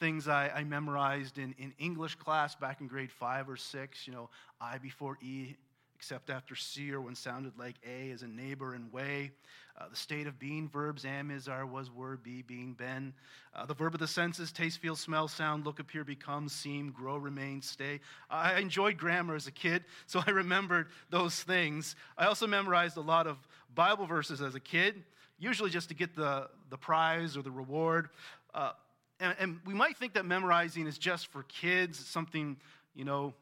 things 0.00 0.26
I, 0.26 0.50
I, 0.52 0.64
memorized 0.64 1.38
in, 1.38 1.54
in 1.56 1.72
English 1.78 2.16
class 2.16 2.56
back 2.56 2.80
in 2.80 2.88
grade 2.88 3.12
five 3.12 3.48
or 3.48 3.56
six, 3.56 4.08
you 4.08 4.12
know, 4.12 4.28
I 4.60 4.78
before 4.78 5.16
E, 5.22 5.54
except 5.94 6.30
after 6.30 6.56
C, 6.56 6.92
or 6.92 7.00
when 7.00 7.14
sounded 7.14 7.52
like 7.56 7.76
A 7.86 8.10
as 8.10 8.22
a 8.22 8.26
neighbor 8.26 8.74
and 8.74 8.92
way. 8.92 9.30
Uh, 9.78 9.88
the 9.88 9.96
state 9.96 10.26
of 10.26 10.36
being, 10.38 10.68
verbs, 10.68 11.04
am, 11.04 11.30
is, 11.30 11.48
are, 11.48 11.64
was, 11.64 11.92
were, 11.92 12.16
be, 12.16 12.42
being, 12.42 12.74
been. 12.74 13.12
Uh, 13.54 13.66
the 13.66 13.74
verb 13.74 13.94
of 13.94 14.00
the 14.00 14.06
senses, 14.06 14.50
taste, 14.50 14.78
feel, 14.80 14.96
smell, 14.96 15.28
sound, 15.28 15.64
look, 15.64 15.78
appear, 15.78 16.02
become, 16.04 16.48
seem, 16.48 16.90
grow, 16.90 17.16
remain, 17.16 17.62
stay. 17.62 18.00
I 18.28 18.58
enjoyed 18.58 18.98
grammar 18.98 19.36
as 19.36 19.46
a 19.46 19.52
kid, 19.52 19.84
so 20.06 20.22
I 20.26 20.30
remembered 20.30 20.88
those 21.10 21.40
things. 21.42 21.94
I 22.18 22.26
also 22.26 22.46
memorized 22.48 22.96
a 22.96 23.00
lot 23.00 23.28
of 23.28 23.38
Bible 23.74 24.06
verses 24.06 24.40
as 24.40 24.54
a 24.54 24.60
kid, 24.60 25.04
usually 25.44 25.70
just 25.70 25.88
to 25.90 25.94
get 25.94 26.16
the, 26.16 26.48
the 26.70 26.78
prize 26.78 27.36
or 27.36 27.42
the 27.42 27.50
reward. 27.50 28.08
Uh, 28.54 28.72
and, 29.20 29.36
and 29.38 29.60
we 29.66 29.74
might 29.74 29.96
think 29.96 30.14
that 30.14 30.24
memorizing 30.24 30.86
is 30.86 30.98
just 30.98 31.26
for 31.28 31.42
kids, 31.44 32.04
something, 32.04 32.56
you 32.94 33.04
know, 33.04 33.34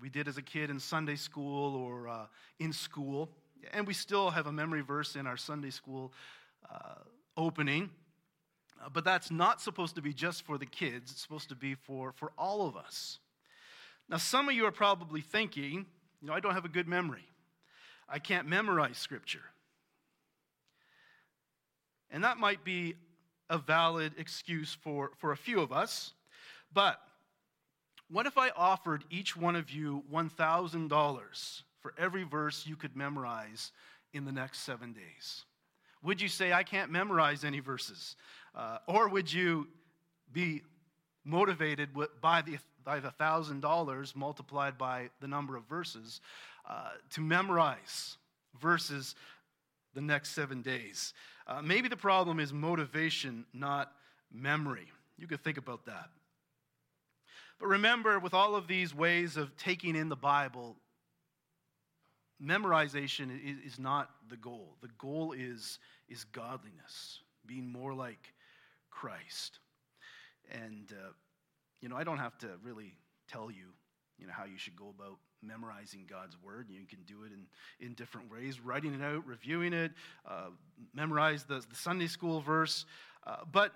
we 0.00 0.08
did 0.08 0.28
as 0.28 0.36
a 0.36 0.42
kid 0.42 0.70
in 0.70 0.78
Sunday 0.78 1.16
school 1.16 1.74
or 1.74 2.08
uh, 2.08 2.26
in 2.60 2.72
school. 2.72 3.30
And 3.72 3.86
we 3.86 3.94
still 3.94 4.30
have 4.30 4.46
a 4.46 4.52
memory 4.52 4.82
verse 4.82 5.16
in 5.16 5.26
our 5.26 5.36
Sunday 5.36 5.70
school 5.70 6.12
uh, 6.72 6.94
opening. 7.36 7.90
Uh, 8.80 8.88
but 8.92 9.04
that's 9.04 9.30
not 9.30 9.60
supposed 9.60 9.96
to 9.96 10.02
be 10.02 10.12
just 10.12 10.44
for 10.44 10.58
the 10.58 10.66
kids, 10.66 11.10
it's 11.10 11.22
supposed 11.22 11.48
to 11.48 11.56
be 11.56 11.74
for, 11.74 12.12
for 12.12 12.30
all 12.38 12.68
of 12.68 12.76
us. 12.76 13.18
Now, 14.08 14.18
some 14.18 14.48
of 14.48 14.54
you 14.54 14.66
are 14.66 14.72
probably 14.72 15.20
thinking, 15.20 15.86
you 16.20 16.28
know, 16.28 16.32
I 16.32 16.40
don't 16.40 16.54
have 16.54 16.64
a 16.64 16.68
good 16.68 16.86
memory. 16.86 17.26
I 18.08 18.18
can't 18.18 18.46
memorize 18.46 18.98
scripture. 18.98 19.42
And 22.10 22.24
that 22.24 22.38
might 22.38 22.64
be 22.64 22.94
a 23.50 23.58
valid 23.58 24.12
excuse 24.18 24.76
for, 24.82 25.12
for 25.18 25.32
a 25.32 25.36
few 25.36 25.60
of 25.60 25.72
us. 25.72 26.12
But 26.72 27.00
what 28.10 28.26
if 28.26 28.38
I 28.38 28.50
offered 28.50 29.04
each 29.10 29.36
one 29.36 29.56
of 29.56 29.70
you 29.70 30.02
$1,000 30.12 31.62
for 31.80 31.94
every 31.98 32.24
verse 32.24 32.66
you 32.66 32.76
could 32.76 32.96
memorize 32.96 33.72
in 34.12 34.24
the 34.24 34.32
next 34.32 34.60
seven 34.60 34.92
days? 34.92 35.44
Would 36.02 36.20
you 36.20 36.28
say, 36.28 36.52
I 36.52 36.62
can't 36.62 36.90
memorize 36.90 37.44
any 37.44 37.60
verses? 37.60 38.16
Uh, 38.54 38.78
or 38.86 39.08
would 39.08 39.32
you 39.32 39.68
be 40.32 40.62
motivated 41.24 41.90
by 42.20 42.42
the, 42.42 42.58
by 42.84 43.00
the 43.00 43.12
$1,000 43.20 44.16
multiplied 44.16 44.78
by 44.78 45.10
the 45.20 45.28
number 45.28 45.56
of 45.56 45.64
verses 45.64 46.20
uh, 46.68 46.90
to 47.10 47.20
memorize 47.20 48.16
verses 48.60 49.14
the 49.94 50.00
next 50.00 50.30
seven 50.30 50.62
days? 50.62 51.12
Uh, 51.48 51.62
maybe 51.62 51.88
the 51.88 51.96
problem 51.96 52.38
is 52.38 52.52
motivation, 52.52 53.46
not 53.54 53.92
memory. 54.30 54.86
You 55.16 55.26
could 55.26 55.42
think 55.42 55.56
about 55.56 55.86
that. 55.86 56.10
But 57.58 57.68
remember, 57.68 58.18
with 58.18 58.34
all 58.34 58.54
of 58.54 58.68
these 58.68 58.94
ways 58.94 59.36
of 59.36 59.56
taking 59.56 59.96
in 59.96 60.08
the 60.08 60.16
Bible, 60.16 60.76
memorization 62.42 63.30
is, 63.64 63.78
not 63.78 64.10
the 64.28 64.36
goal. 64.36 64.76
The 64.80 64.90
goal 64.98 65.32
is, 65.32 65.78
is 66.08 66.24
godliness, 66.24 67.20
being 67.46 67.66
more 67.66 67.94
like 67.94 68.32
Christ. 68.90 69.58
And, 70.50 70.92
uh, 70.92 71.12
you 71.80 71.88
know, 71.88 71.96
I 71.96 72.04
don't 72.04 72.18
have 72.18 72.38
to 72.38 72.48
really 72.62 72.94
tell 73.26 73.50
you, 73.50 73.72
you 74.18 74.26
know, 74.26 74.32
how 74.32 74.44
you 74.44 74.58
should 74.58 74.76
go 74.76 74.92
about 74.96 75.18
memorizing 75.42 76.06
God's 76.08 76.36
word. 76.42 76.66
You 76.68 76.86
can 76.86 77.00
do 77.06 77.24
it 77.24 77.32
in, 77.32 77.86
in 77.86 77.94
different 77.94 78.30
ways, 78.30 78.60
writing 78.60 78.94
it 78.94 79.02
out, 79.02 79.26
reviewing 79.26 79.72
it, 79.72 79.92
uh, 80.28 80.48
memorize 80.94 81.44
the, 81.44 81.64
the 81.68 81.76
Sunday 81.76 82.06
school 82.06 82.40
verse. 82.40 82.84
Uh, 83.26 83.36
but, 83.50 83.72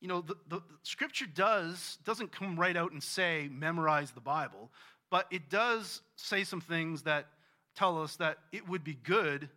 you 0.00 0.08
know, 0.08 0.20
the, 0.20 0.34
the, 0.48 0.56
the 0.56 0.62
scripture 0.82 1.26
does, 1.26 1.98
doesn't 2.04 2.32
come 2.32 2.58
right 2.58 2.76
out 2.76 2.92
and 2.92 3.02
say, 3.02 3.48
memorize 3.50 4.10
the 4.10 4.20
Bible, 4.20 4.70
but 5.10 5.26
it 5.30 5.48
does 5.48 6.02
say 6.16 6.44
some 6.44 6.60
things 6.60 7.02
that 7.02 7.26
tell 7.74 8.02
us 8.02 8.16
that 8.16 8.38
it 8.52 8.68
would 8.68 8.84
be 8.84 8.94
good 8.94 9.48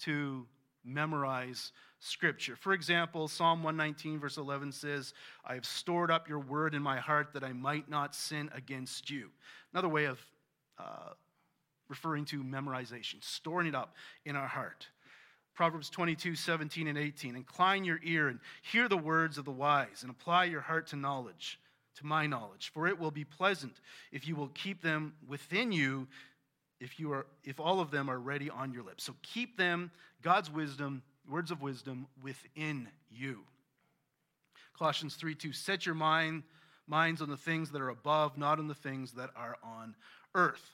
to 0.00 0.46
memorize 0.84 1.72
scripture. 2.00 2.56
For 2.56 2.72
example, 2.72 3.28
Psalm 3.28 3.62
119, 3.62 4.20
verse 4.20 4.36
11 4.36 4.72
says, 4.72 5.12
I 5.44 5.54
have 5.54 5.66
stored 5.66 6.10
up 6.10 6.28
your 6.28 6.38
word 6.38 6.74
in 6.74 6.82
my 6.82 6.98
heart 6.98 7.32
that 7.34 7.44
I 7.44 7.52
might 7.52 7.88
not 7.88 8.14
sin 8.14 8.50
against 8.54 9.10
you. 9.10 9.30
Another 9.72 9.88
way 9.88 10.04
of 10.06 10.18
uh, 10.78 11.12
referring 11.88 12.24
to 12.26 12.42
memorization, 12.42 13.22
storing 13.22 13.66
it 13.66 13.74
up 13.74 13.94
in 14.24 14.36
our 14.36 14.46
heart. 14.46 14.86
Proverbs 15.54 15.90
22, 15.90 16.36
17, 16.36 16.86
and 16.86 16.96
18. 16.96 17.34
Incline 17.34 17.84
your 17.84 17.98
ear 18.04 18.28
and 18.28 18.38
hear 18.62 18.88
the 18.88 18.96
words 18.96 19.38
of 19.38 19.44
the 19.44 19.50
wise, 19.50 20.02
and 20.02 20.10
apply 20.10 20.44
your 20.44 20.60
heart 20.60 20.86
to 20.88 20.96
knowledge, 20.96 21.58
to 21.96 22.06
my 22.06 22.26
knowledge. 22.26 22.70
For 22.72 22.86
it 22.86 22.98
will 22.98 23.10
be 23.10 23.24
pleasant 23.24 23.80
if 24.12 24.28
you 24.28 24.36
will 24.36 24.48
keep 24.48 24.82
them 24.82 25.14
within 25.26 25.72
you, 25.72 26.06
if, 26.80 27.00
you 27.00 27.12
are, 27.12 27.26
if 27.42 27.58
all 27.58 27.80
of 27.80 27.90
them 27.90 28.08
are 28.08 28.20
ready 28.20 28.48
on 28.48 28.72
your 28.72 28.84
lips. 28.84 29.02
So 29.02 29.14
keep 29.22 29.56
them, 29.56 29.90
God's 30.22 30.48
wisdom, 30.48 31.02
words 31.28 31.50
of 31.50 31.60
wisdom, 31.60 32.06
within 32.22 32.88
you. 33.10 33.40
Colossians 34.78 35.16
3, 35.16 35.34
2. 35.34 35.52
Set 35.52 35.86
your 35.86 35.96
mind, 35.96 36.44
minds 36.86 37.20
on 37.20 37.30
the 37.30 37.36
things 37.36 37.72
that 37.72 37.82
are 37.82 37.88
above, 37.88 38.38
not 38.38 38.60
on 38.60 38.68
the 38.68 38.74
things 38.74 39.10
that 39.12 39.30
are 39.34 39.56
on 39.64 39.96
earth. 40.34 40.64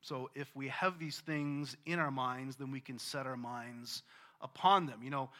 So 0.00 0.30
if 0.34 0.54
we 0.56 0.68
have 0.68 0.98
these 0.98 1.20
things 1.20 1.76
in 1.84 1.98
our 1.98 2.10
minds, 2.10 2.56
then 2.56 2.70
we 2.70 2.80
can 2.80 2.98
set 2.98 3.26
our 3.26 3.36
minds 3.36 4.02
upon 4.40 4.86
them. 4.86 5.00
You 5.02 5.10
know, 5.10 5.30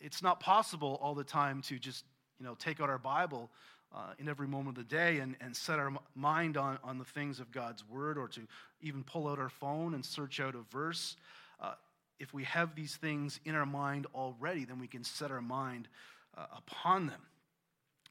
it's 0.00 0.22
not 0.22 0.40
possible 0.40 0.98
all 1.02 1.14
the 1.14 1.24
time 1.24 1.60
to 1.62 1.78
just, 1.78 2.04
you 2.38 2.46
know, 2.46 2.54
take 2.54 2.80
out 2.80 2.88
our 2.88 2.98
Bible 2.98 3.50
uh, 3.94 4.12
in 4.18 4.28
every 4.28 4.46
moment 4.46 4.78
of 4.78 4.88
the 4.88 4.94
day 4.94 5.18
and, 5.18 5.36
and 5.40 5.54
set 5.54 5.78
our 5.78 5.92
mind 6.14 6.56
on, 6.56 6.78
on 6.82 6.98
the 6.98 7.04
things 7.04 7.40
of 7.40 7.50
God's 7.50 7.86
Word 7.88 8.18
or 8.18 8.28
to 8.28 8.40
even 8.80 9.02
pull 9.04 9.28
out 9.28 9.38
our 9.38 9.48
phone 9.48 9.94
and 9.94 10.04
search 10.04 10.40
out 10.40 10.54
a 10.54 10.62
verse. 10.74 11.16
Uh, 11.60 11.74
if 12.18 12.32
we 12.32 12.44
have 12.44 12.74
these 12.74 12.96
things 12.96 13.40
in 13.44 13.54
our 13.54 13.66
mind 13.66 14.06
already, 14.14 14.64
then 14.64 14.78
we 14.78 14.86
can 14.86 15.04
set 15.04 15.30
our 15.30 15.42
mind 15.42 15.88
uh, 16.36 16.46
upon 16.56 17.06
them. 17.06 17.20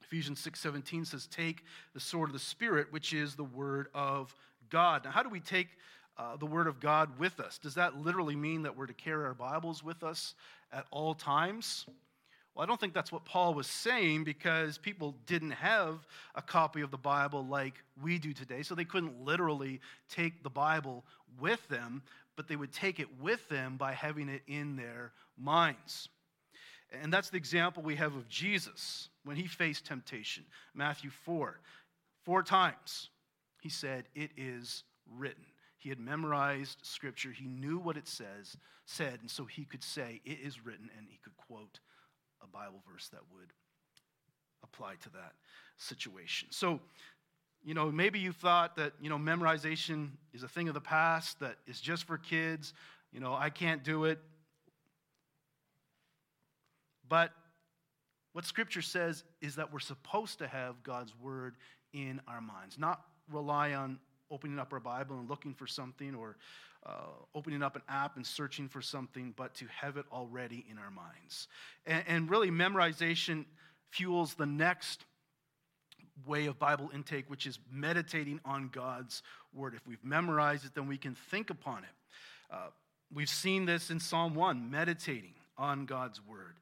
Ephesians 0.06 0.40
6:17 0.40 1.06
says, 1.06 1.28
"Take 1.28 1.66
the 1.94 2.00
sword 2.00 2.30
of 2.30 2.34
the 2.34 2.40
spirit, 2.40 2.92
which 2.92 3.14
is 3.14 3.36
the 3.36 3.44
word 3.44 3.90
of 3.94 4.36
God." 4.70 5.04
Now, 5.04 5.12
how 5.12 5.24
do 5.24 5.30
we 5.30 5.40
take 5.40 5.70
uh, 6.18 6.38
the 6.38 6.46
word 6.46 6.68
of 6.68 6.80
God 6.80 7.18
with 7.20 7.40
us? 7.40 7.58
Does 7.58 7.76
that 7.76 7.98
literally 7.98 8.36
mean 8.36 8.62
that 8.64 8.76
we're 8.76 8.86
to 8.86 8.94
carry 8.94 9.26
our 9.26 9.34
Bibles 9.34 9.84
with 9.84 10.04
us 10.04 10.36
at 10.72 10.86
all 10.92 11.14
times? 11.14 11.86
Well, 12.54 12.64
I 12.64 12.68
don't 12.68 12.80
think 12.80 12.94
that's 12.94 13.12
what 13.12 13.26
Paul 13.26 13.54
was 13.54 13.68
saying 13.68 14.24
because 14.24 14.78
people 14.78 15.16
didn't 15.26 15.52
have 15.52 16.08
a 16.36 16.42
copy 16.42 16.82
of 16.82 16.92
the 16.92 16.98
Bible 16.98 17.46
like 17.46 17.84
we 18.02 18.18
do 18.18 18.32
today, 18.32 18.64
so 18.64 18.76
they 18.76 18.86
couldn't 18.86 19.26
literally 19.26 19.82
take 20.08 20.42
the 20.42 20.50
Bible 20.50 21.04
with 21.38 21.68
them, 21.68 22.02
but 22.38 22.48
they 22.48 22.56
would 22.56 22.72
take 22.72 23.00
it 23.00 23.10
with 23.20 23.48
them 23.50 23.76
by 23.76 23.92
having 23.92 24.30
it 24.30 24.44
in 24.48 24.78
their 24.78 25.12
minds. 25.38 26.08
And 26.94 27.12
that's 27.12 27.30
the 27.30 27.38
example 27.38 27.84
we 27.84 27.96
have 27.96 28.16
of 28.16 28.30
Jesus 28.30 29.10
when 29.26 29.36
he 29.36 29.48
faced 29.48 29.86
temptation. 29.86 30.46
Matthew 30.74 31.10
4. 31.10 31.60
Four 32.24 32.44
times 32.44 33.10
he 33.60 33.70
said, 33.70 34.06
It 34.16 34.32
is 34.38 34.84
written. 35.18 35.44
He 35.78 35.90
had 35.90 36.00
memorized 36.00 36.78
scripture. 36.84 37.32
He 37.32 37.46
knew 37.46 37.78
what 37.78 37.98
it 37.98 38.08
says, 38.08 38.58
said, 38.86 39.20
and 39.22 39.30
so 39.30 39.46
he 39.46 39.66
could 39.66 39.84
say, 39.84 40.22
It 40.24 40.40
is 40.44 40.66
written, 40.66 40.90
and 40.98 41.08
he 41.10 41.20
could 41.24 41.36
quote 41.36 41.80
a 42.42 42.48
Bible 42.48 42.82
verse 42.90 43.10
that 43.10 43.22
would 43.34 43.52
apply 44.64 44.96
to 45.02 45.10
that 45.10 45.34
situation. 45.78 46.48
So, 46.52 46.80
you 47.64 47.74
know, 47.74 47.92
maybe 47.92 48.20
you 48.20 48.32
thought 48.32 48.76
that, 48.76 48.94
you 49.02 49.10
know, 49.10 49.18
memorization 49.18 50.12
is 50.34 50.44
a 50.44 50.48
thing 50.48 50.68
of 50.68 50.74
the 50.74 50.82
past, 50.82 51.40
that 51.40 51.58
is 51.68 51.82
just 51.82 52.06
for 52.06 52.18
kids. 52.18 52.74
You 53.12 53.20
know, 53.20 53.34
I 53.34 53.50
can't 53.50 53.84
do 53.84 54.06
it. 54.06 54.20
But 57.08 57.32
what 58.36 58.44
Scripture 58.44 58.82
says 58.82 59.24
is 59.40 59.56
that 59.56 59.72
we're 59.72 59.80
supposed 59.80 60.40
to 60.40 60.48
have 60.48 60.84
God's 60.84 61.14
Word 61.22 61.56
in 61.94 62.20
our 62.28 62.42
minds. 62.42 62.78
Not 62.78 63.00
rely 63.32 63.76
on 63.76 63.98
opening 64.30 64.60
up 64.60 64.74
our 64.74 64.82
Bible 64.82 65.18
and 65.18 65.30
looking 65.30 65.54
for 65.54 65.66
something 65.66 66.14
or 66.14 66.36
uh, 66.86 67.14
opening 67.34 67.64
up 67.64 67.78
an 67.78 67.82
app 67.88 68.18
and 68.18 68.28
searching 68.28 68.68
for 68.68 68.82
something, 68.82 69.34
but 69.38 69.54
to 69.54 69.66
have 69.68 69.96
it 69.96 70.04
already 70.12 70.66
in 70.70 70.78
our 70.78 70.92
minds. 70.92 71.48
And, 71.86 72.04
and 72.08 72.30
really, 72.30 72.52
memorization 72.52 73.46
fuels 73.92 74.34
the 74.34 74.46
next 74.46 75.06
way 76.28 76.48
of 76.48 76.60
Bible 76.60 76.90
intake, 76.94 77.30
which 77.30 77.48
is 77.48 77.58
meditating 77.72 78.42
on 78.44 78.68
God's 78.68 79.24
Word. 79.54 79.76
If 79.76 79.88
we've 79.88 80.04
memorized 80.04 80.66
it, 80.66 80.76
then 80.76 80.90
we 80.90 80.98
can 80.98 81.16
think 81.16 81.52
upon 81.52 81.84
it. 81.84 82.54
Uh, 82.54 82.68
we've 83.14 83.30
seen 83.30 83.64
this 83.64 83.92
in 83.92 84.02
Psalm 84.02 84.36
1, 84.36 84.70
meditating 84.70 85.36
on 85.58 85.86
God's 85.86 86.20
Word. 86.28 86.56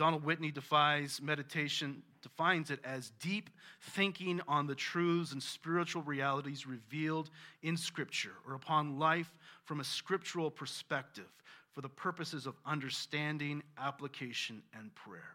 Donald 0.00 0.24
Whitney 0.24 0.50
defines 0.50 1.20
meditation, 1.20 2.02
defines 2.22 2.70
it 2.70 2.80
as 2.84 3.12
deep 3.20 3.50
thinking 3.82 4.40
on 4.48 4.66
the 4.66 4.74
truths 4.74 5.32
and 5.32 5.42
spiritual 5.42 6.00
realities 6.00 6.66
revealed 6.66 7.28
in 7.62 7.76
Scripture 7.76 8.32
or 8.48 8.54
upon 8.54 8.98
life 8.98 9.30
from 9.66 9.78
a 9.78 9.84
scriptural 9.84 10.50
perspective 10.50 11.28
for 11.72 11.82
the 11.82 11.88
purposes 11.90 12.46
of 12.46 12.54
understanding, 12.64 13.62
application, 13.76 14.62
and 14.72 14.94
prayer. 14.94 15.34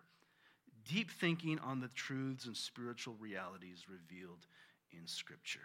Deep 0.90 1.12
thinking 1.12 1.60
on 1.60 1.80
the 1.80 1.90
truths 1.90 2.48
and 2.48 2.58
spiritual 2.58 3.14
realities 3.20 3.86
revealed 3.88 4.48
in 4.92 5.06
Scripture. 5.06 5.60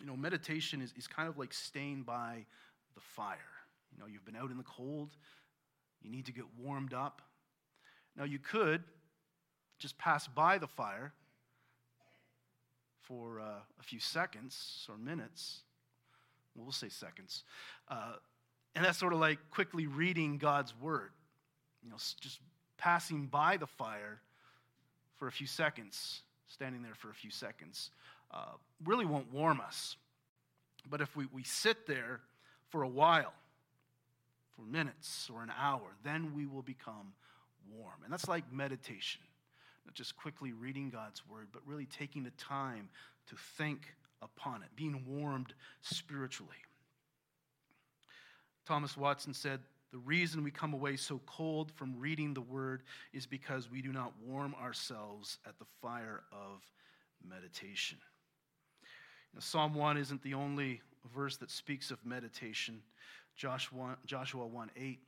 You 0.00 0.06
know, 0.06 0.16
meditation 0.16 0.82
is, 0.82 0.92
is 0.96 1.06
kind 1.06 1.28
of 1.28 1.38
like 1.38 1.52
staying 1.52 2.02
by 2.02 2.44
the 2.96 3.00
fire. 3.00 3.38
You 3.92 4.00
know, 4.00 4.08
you've 4.08 4.24
been 4.24 4.34
out 4.34 4.50
in 4.50 4.56
the 4.56 4.64
cold, 4.64 5.10
you 6.02 6.10
need 6.10 6.26
to 6.26 6.32
get 6.32 6.46
warmed 6.58 6.92
up. 6.92 7.22
Now, 8.16 8.24
you 8.24 8.38
could 8.38 8.82
just 9.78 9.98
pass 9.98 10.26
by 10.28 10.58
the 10.58 10.66
fire 10.66 11.12
for 13.02 13.40
uh, 13.40 13.60
a 13.78 13.82
few 13.82 14.00
seconds 14.00 14.86
or 14.88 14.96
minutes. 14.96 15.60
Well, 16.54 16.70
say 16.72 16.88
seconds. 16.88 17.42
Uh, 17.88 18.14
and 18.74 18.84
that's 18.84 18.98
sort 18.98 19.12
of 19.12 19.18
like 19.18 19.38
quickly 19.50 19.86
reading 19.86 20.38
God's 20.38 20.72
word. 20.80 21.10
You 21.82 21.90
know, 21.90 21.96
just 21.96 22.40
passing 22.78 23.26
by 23.26 23.56
the 23.56 23.66
fire 23.66 24.20
for 25.16 25.28
a 25.28 25.32
few 25.32 25.46
seconds, 25.46 26.22
standing 26.48 26.82
there 26.82 26.94
for 26.94 27.10
a 27.10 27.14
few 27.14 27.30
seconds, 27.30 27.90
uh, 28.32 28.52
really 28.84 29.04
won't 29.04 29.32
warm 29.32 29.60
us. 29.60 29.96
But 30.88 31.00
if 31.00 31.14
we, 31.16 31.26
we 31.32 31.42
sit 31.44 31.86
there 31.86 32.20
for 32.70 32.82
a 32.82 32.88
while, 32.88 33.32
for 34.56 34.62
minutes 34.62 35.28
or 35.32 35.42
an 35.42 35.52
hour, 35.58 35.96
then 36.04 36.32
we 36.34 36.46
will 36.46 36.62
become 36.62 37.12
warm. 37.70 38.02
And 38.04 38.12
that's 38.12 38.28
like 38.28 38.52
meditation. 38.52 39.22
Not 39.84 39.94
just 39.94 40.16
quickly 40.16 40.52
reading 40.52 40.90
God's 40.90 41.26
word, 41.28 41.48
but 41.52 41.62
really 41.66 41.86
taking 41.86 42.24
the 42.24 42.30
time 42.32 42.88
to 43.28 43.36
think 43.56 43.94
upon 44.22 44.62
it, 44.62 44.68
being 44.74 45.04
warmed 45.06 45.54
spiritually. 45.82 46.56
Thomas 48.66 48.96
Watson 48.96 49.34
said, 49.34 49.60
The 49.92 49.98
reason 49.98 50.42
we 50.42 50.50
come 50.50 50.72
away 50.72 50.96
so 50.96 51.20
cold 51.26 51.70
from 51.72 51.98
reading 51.98 52.32
the 52.32 52.40
word 52.40 52.82
is 53.12 53.26
because 53.26 53.70
we 53.70 53.82
do 53.82 53.92
not 53.92 54.12
warm 54.26 54.54
ourselves 54.54 55.38
at 55.46 55.58
the 55.58 55.66
fire 55.82 56.22
of 56.32 56.62
meditation. 57.26 57.98
Now, 59.34 59.40
Psalm 59.40 59.74
1 59.74 59.96
isn't 59.98 60.22
the 60.22 60.34
only 60.34 60.80
verse 61.14 61.36
that 61.38 61.50
speaks 61.50 61.90
of 61.90 62.04
meditation. 62.06 62.80
Joshua, 63.36 63.98
Joshua 64.06 64.46
1 64.46 64.70
8 64.76 64.98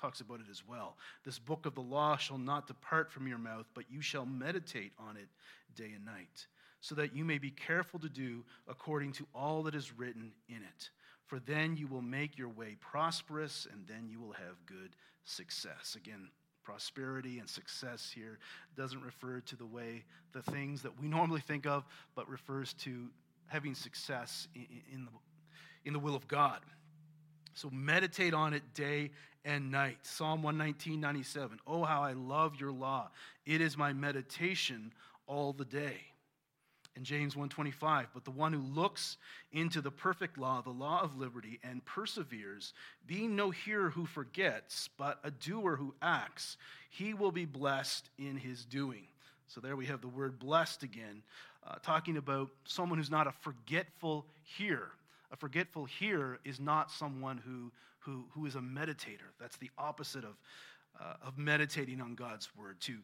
talks 0.00 0.20
about 0.20 0.40
it 0.40 0.46
as 0.50 0.62
well. 0.66 0.96
This 1.24 1.38
book 1.38 1.66
of 1.66 1.74
the 1.74 1.80
law 1.80 2.16
shall 2.16 2.38
not 2.38 2.66
depart 2.66 3.10
from 3.10 3.26
your 3.26 3.38
mouth, 3.38 3.66
but 3.74 3.84
you 3.90 4.00
shall 4.00 4.26
meditate 4.26 4.92
on 4.98 5.16
it 5.16 5.28
day 5.76 5.92
and 5.94 6.04
night, 6.04 6.46
so 6.80 6.94
that 6.94 7.14
you 7.14 7.24
may 7.24 7.38
be 7.38 7.50
careful 7.50 8.00
to 8.00 8.08
do 8.08 8.44
according 8.68 9.12
to 9.12 9.26
all 9.34 9.62
that 9.64 9.74
is 9.74 9.92
written 9.96 10.32
in 10.48 10.56
it. 10.56 10.90
For 11.26 11.38
then 11.38 11.76
you 11.76 11.86
will 11.86 12.02
make 12.02 12.36
your 12.36 12.48
way 12.48 12.76
prosperous, 12.80 13.66
and 13.70 13.86
then 13.86 14.08
you 14.10 14.18
will 14.18 14.32
have 14.32 14.64
good 14.66 14.96
success. 15.24 15.96
Again, 15.96 16.28
prosperity 16.64 17.38
and 17.38 17.48
success 17.48 18.10
here 18.14 18.38
doesn't 18.76 19.02
refer 19.02 19.40
to 19.40 19.56
the 19.56 19.66
way, 19.66 20.04
the 20.32 20.42
things 20.42 20.82
that 20.82 21.00
we 21.00 21.08
normally 21.08 21.40
think 21.40 21.66
of, 21.66 21.84
but 22.14 22.28
refers 22.28 22.72
to 22.74 23.08
having 23.46 23.74
success 23.74 24.48
in, 24.54 24.66
in 24.92 25.04
the, 25.04 25.10
in 25.84 25.92
the 25.92 25.98
will 25.98 26.14
of 26.14 26.26
God. 26.28 26.60
So 27.60 27.68
meditate 27.70 28.32
on 28.32 28.54
it 28.54 28.62
day 28.72 29.10
and 29.44 29.70
night. 29.70 29.98
Psalm 30.00 30.42
119, 30.42 30.98
97. 30.98 31.58
Oh, 31.66 31.84
how 31.84 32.02
I 32.02 32.14
love 32.14 32.58
your 32.58 32.72
law. 32.72 33.10
It 33.44 33.60
is 33.60 33.76
my 33.76 33.92
meditation 33.92 34.94
all 35.26 35.52
the 35.52 35.66
day. 35.66 35.98
And 36.96 37.04
James 37.04 37.36
125, 37.36 38.08
but 38.14 38.24
the 38.24 38.30
one 38.30 38.54
who 38.54 38.62
looks 38.62 39.18
into 39.52 39.82
the 39.82 39.90
perfect 39.90 40.38
law, 40.38 40.62
the 40.62 40.70
law 40.70 41.02
of 41.02 41.18
liberty, 41.18 41.60
and 41.62 41.84
perseveres, 41.84 42.72
being 43.06 43.36
no 43.36 43.50
hearer 43.50 43.90
who 43.90 44.06
forgets, 44.06 44.88
but 44.96 45.18
a 45.22 45.30
doer 45.30 45.76
who 45.76 45.94
acts, 46.00 46.56
he 46.88 47.12
will 47.12 47.30
be 47.30 47.44
blessed 47.44 48.08
in 48.18 48.38
his 48.38 48.64
doing. 48.64 49.04
So 49.48 49.60
there 49.60 49.76
we 49.76 49.84
have 49.84 50.00
the 50.00 50.08
word 50.08 50.38
blessed 50.38 50.82
again, 50.82 51.22
uh, 51.66 51.74
talking 51.82 52.16
about 52.16 52.48
someone 52.64 52.98
who's 52.98 53.10
not 53.10 53.26
a 53.26 53.32
forgetful 53.32 54.24
hearer. 54.56 54.92
A 55.32 55.36
forgetful 55.36 55.84
hearer 55.84 56.40
is 56.44 56.60
not 56.60 56.90
someone 56.90 57.38
who, 57.38 57.70
who, 58.00 58.24
who 58.32 58.46
is 58.46 58.56
a 58.56 58.60
meditator. 58.60 59.30
That's 59.38 59.56
the 59.56 59.70
opposite 59.78 60.24
of, 60.24 60.36
uh, 61.00 61.14
of 61.26 61.38
meditating 61.38 62.00
on 62.00 62.14
God's 62.14 62.48
word. 62.56 62.80
To, 62.82 62.96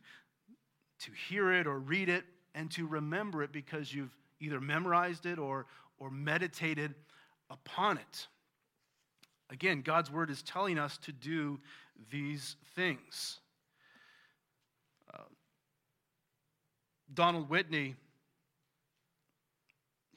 to 1.00 1.10
hear 1.28 1.52
it 1.52 1.66
or 1.66 1.78
read 1.78 2.08
it 2.08 2.24
and 2.54 2.70
to 2.72 2.86
remember 2.86 3.42
it 3.42 3.52
because 3.52 3.92
you've 3.92 4.16
either 4.40 4.60
memorized 4.60 5.26
it 5.26 5.38
or, 5.38 5.66
or 5.98 6.10
meditated 6.10 6.94
upon 7.50 7.98
it. 7.98 8.26
Again, 9.50 9.82
God's 9.82 10.10
word 10.10 10.30
is 10.30 10.42
telling 10.42 10.78
us 10.78 10.98
to 10.98 11.12
do 11.12 11.60
these 12.10 12.56
things. 12.74 13.38
Uh, 15.14 15.22
Donald 17.14 17.48
Whitney 17.48 17.94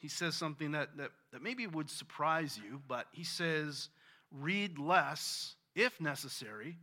he 0.00 0.08
says 0.08 0.34
something 0.34 0.72
that, 0.72 0.96
that, 0.96 1.10
that 1.32 1.42
maybe 1.42 1.66
would 1.66 1.90
surprise 1.90 2.58
you, 2.62 2.80
but 2.88 3.06
he 3.12 3.24
says, 3.24 3.88
read 4.32 4.78
less, 4.78 5.54
if 5.74 6.00
necessary, 6.00 6.76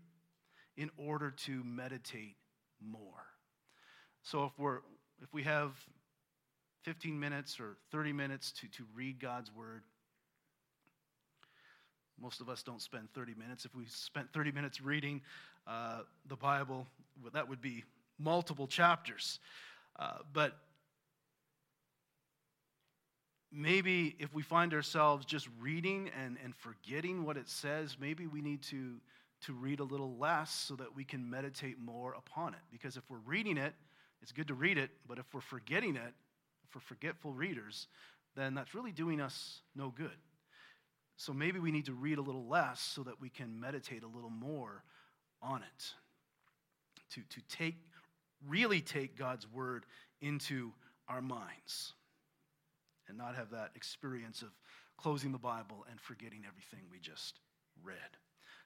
in 0.77 0.89
order 0.97 1.31
to 1.31 1.63
meditate 1.63 2.35
more. 2.81 3.25
So 4.21 4.45
if 4.45 4.51
we're 4.57 4.79
if 5.21 5.33
we 5.33 5.43
have 5.43 5.71
15 6.83 7.19
minutes 7.19 7.59
or 7.59 7.77
30 7.91 8.13
minutes 8.13 8.51
to, 8.51 8.67
to 8.67 8.83
read 8.93 9.19
God's 9.19 9.51
word, 9.51 9.81
most 12.21 12.39
of 12.39 12.49
us 12.49 12.63
don't 12.63 12.81
spend 12.81 13.11
30 13.13 13.33
minutes. 13.35 13.65
If 13.65 13.75
we 13.75 13.85
spent 13.87 14.31
30 14.33 14.51
minutes 14.51 14.79
reading 14.79 15.21
uh, 15.65 16.01
the 16.27 16.35
Bible, 16.35 16.87
well, 17.21 17.31
that 17.33 17.49
would 17.49 17.61
be 17.61 17.83
multiple 18.19 18.67
chapters. 18.67 19.39
Uh, 19.97 20.17
but 20.33 20.57
maybe 23.51 24.15
if 24.19 24.33
we 24.33 24.41
find 24.43 24.73
ourselves 24.73 25.25
just 25.25 25.47
reading 25.59 26.09
and, 26.23 26.37
and 26.43 26.55
forgetting 26.55 27.23
what 27.23 27.37
it 27.37 27.49
says, 27.49 27.97
maybe 27.99 28.27
we 28.27 28.41
need 28.41 28.61
to, 28.63 28.95
to 29.45 29.53
read 29.53 29.79
a 29.79 29.83
little 29.83 30.17
less 30.17 30.51
so 30.51 30.75
that 30.75 30.95
we 30.95 31.03
can 31.03 31.29
meditate 31.29 31.79
more 31.79 32.13
upon 32.13 32.53
it. 32.53 32.59
Because 32.71 32.97
if 32.97 33.03
we're 33.09 33.17
reading 33.25 33.57
it, 33.57 33.73
it's 34.21 34.31
good 34.31 34.47
to 34.47 34.53
read 34.53 34.77
it, 34.77 34.91
but 35.07 35.19
if 35.19 35.25
we're 35.33 35.41
forgetting 35.41 35.95
it, 35.95 36.13
we're 36.75 36.81
forgetful 36.81 37.33
readers, 37.33 37.87
then 38.35 38.53
that's 38.53 38.75
really 38.75 38.91
doing 38.91 39.19
us 39.19 39.61
no 39.75 39.89
good. 39.89 40.11
So 41.15 41.33
maybe 41.33 41.59
we 41.59 41.71
need 41.71 41.85
to 41.85 41.93
read 41.93 42.19
a 42.19 42.21
little 42.21 42.47
less 42.47 42.79
so 42.79 43.01
that 43.03 43.19
we 43.19 43.29
can 43.29 43.59
meditate 43.59 44.03
a 44.03 44.07
little 44.07 44.29
more 44.29 44.83
on 45.41 45.63
it. 45.63 45.93
To, 47.15 47.21
to 47.21 47.41
take, 47.49 47.77
really 48.47 48.81
take 48.81 49.17
God's 49.17 49.51
word 49.51 49.85
into 50.21 50.71
our 51.07 51.21
minds 51.21 51.93
and 53.07 53.17
not 53.17 53.35
have 53.35 53.51
that 53.51 53.71
experience 53.75 54.41
of 54.41 54.49
closing 54.97 55.31
the 55.31 55.37
Bible 55.37 55.85
and 55.89 55.99
forgetting 55.99 56.43
everything 56.47 56.79
we 56.91 56.99
just 56.99 57.39
read. 57.83 57.95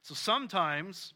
So 0.02 0.14
sometimes 0.14 1.14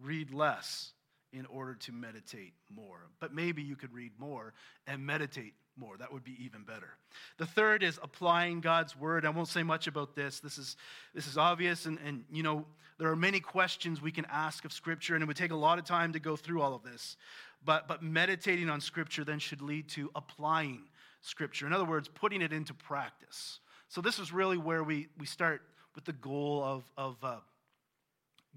read 0.00 0.32
less 0.32 0.92
in 1.32 1.46
order 1.46 1.74
to 1.74 1.92
meditate 1.92 2.52
more. 2.74 3.08
But 3.20 3.34
maybe 3.34 3.62
you 3.62 3.76
could 3.76 3.92
read 3.92 4.12
more 4.18 4.52
and 4.86 5.04
meditate 5.04 5.54
more. 5.76 5.96
That 5.96 6.12
would 6.12 6.24
be 6.24 6.36
even 6.44 6.64
better. 6.64 6.90
The 7.38 7.46
third 7.46 7.82
is 7.82 7.98
applying 8.02 8.60
God's 8.60 8.98
word. 8.98 9.24
I 9.24 9.30
won't 9.30 9.48
say 9.48 9.62
much 9.62 9.86
about 9.86 10.14
this. 10.14 10.40
This 10.40 10.58
is, 10.58 10.76
this 11.14 11.26
is 11.26 11.38
obvious, 11.38 11.86
and, 11.86 11.98
and 12.04 12.24
you 12.30 12.42
know, 12.42 12.66
there 12.98 13.10
are 13.10 13.16
many 13.16 13.40
questions 13.40 14.02
we 14.02 14.12
can 14.12 14.26
ask 14.30 14.66
of 14.66 14.72
Scripture, 14.72 15.14
and 15.14 15.22
it 15.22 15.26
would 15.26 15.36
take 15.36 15.50
a 15.50 15.56
lot 15.56 15.78
of 15.78 15.84
time 15.84 16.12
to 16.12 16.20
go 16.20 16.36
through 16.36 16.60
all 16.60 16.74
of 16.74 16.82
this. 16.82 17.16
But, 17.64 17.88
but 17.88 18.02
meditating 18.02 18.68
on 18.68 18.80
Scripture 18.80 19.24
then 19.24 19.38
should 19.38 19.62
lead 19.62 19.88
to 19.90 20.10
applying 20.14 20.82
Scripture. 21.22 21.66
In 21.66 21.72
other 21.72 21.84
words, 21.84 22.08
putting 22.08 22.42
it 22.42 22.52
into 22.52 22.74
practice. 22.74 23.60
So, 23.88 24.00
this 24.00 24.18
is 24.18 24.32
really 24.32 24.58
where 24.58 24.84
we, 24.84 25.08
we 25.18 25.26
start 25.26 25.62
with 25.94 26.04
the 26.04 26.12
goal 26.12 26.62
of, 26.62 26.84
of 26.96 27.16
uh, 27.22 27.36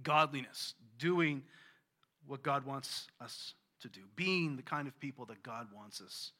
godliness, 0.03 0.73
doing 0.97 1.43
what 2.27 2.43
God 2.43 2.65
wants 2.65 3.07
us 3.21 3.53
to 3.81 3.89
do, 3.89 4.01
being 4.15 4.55
the 4.55 4.63
kind 4.63 4.87
of 4.87 4.99
people 4.99 5.25
that 5.25 5.43
God 5.43 5.67
wants 5.75 6.01
us 6.01 6.31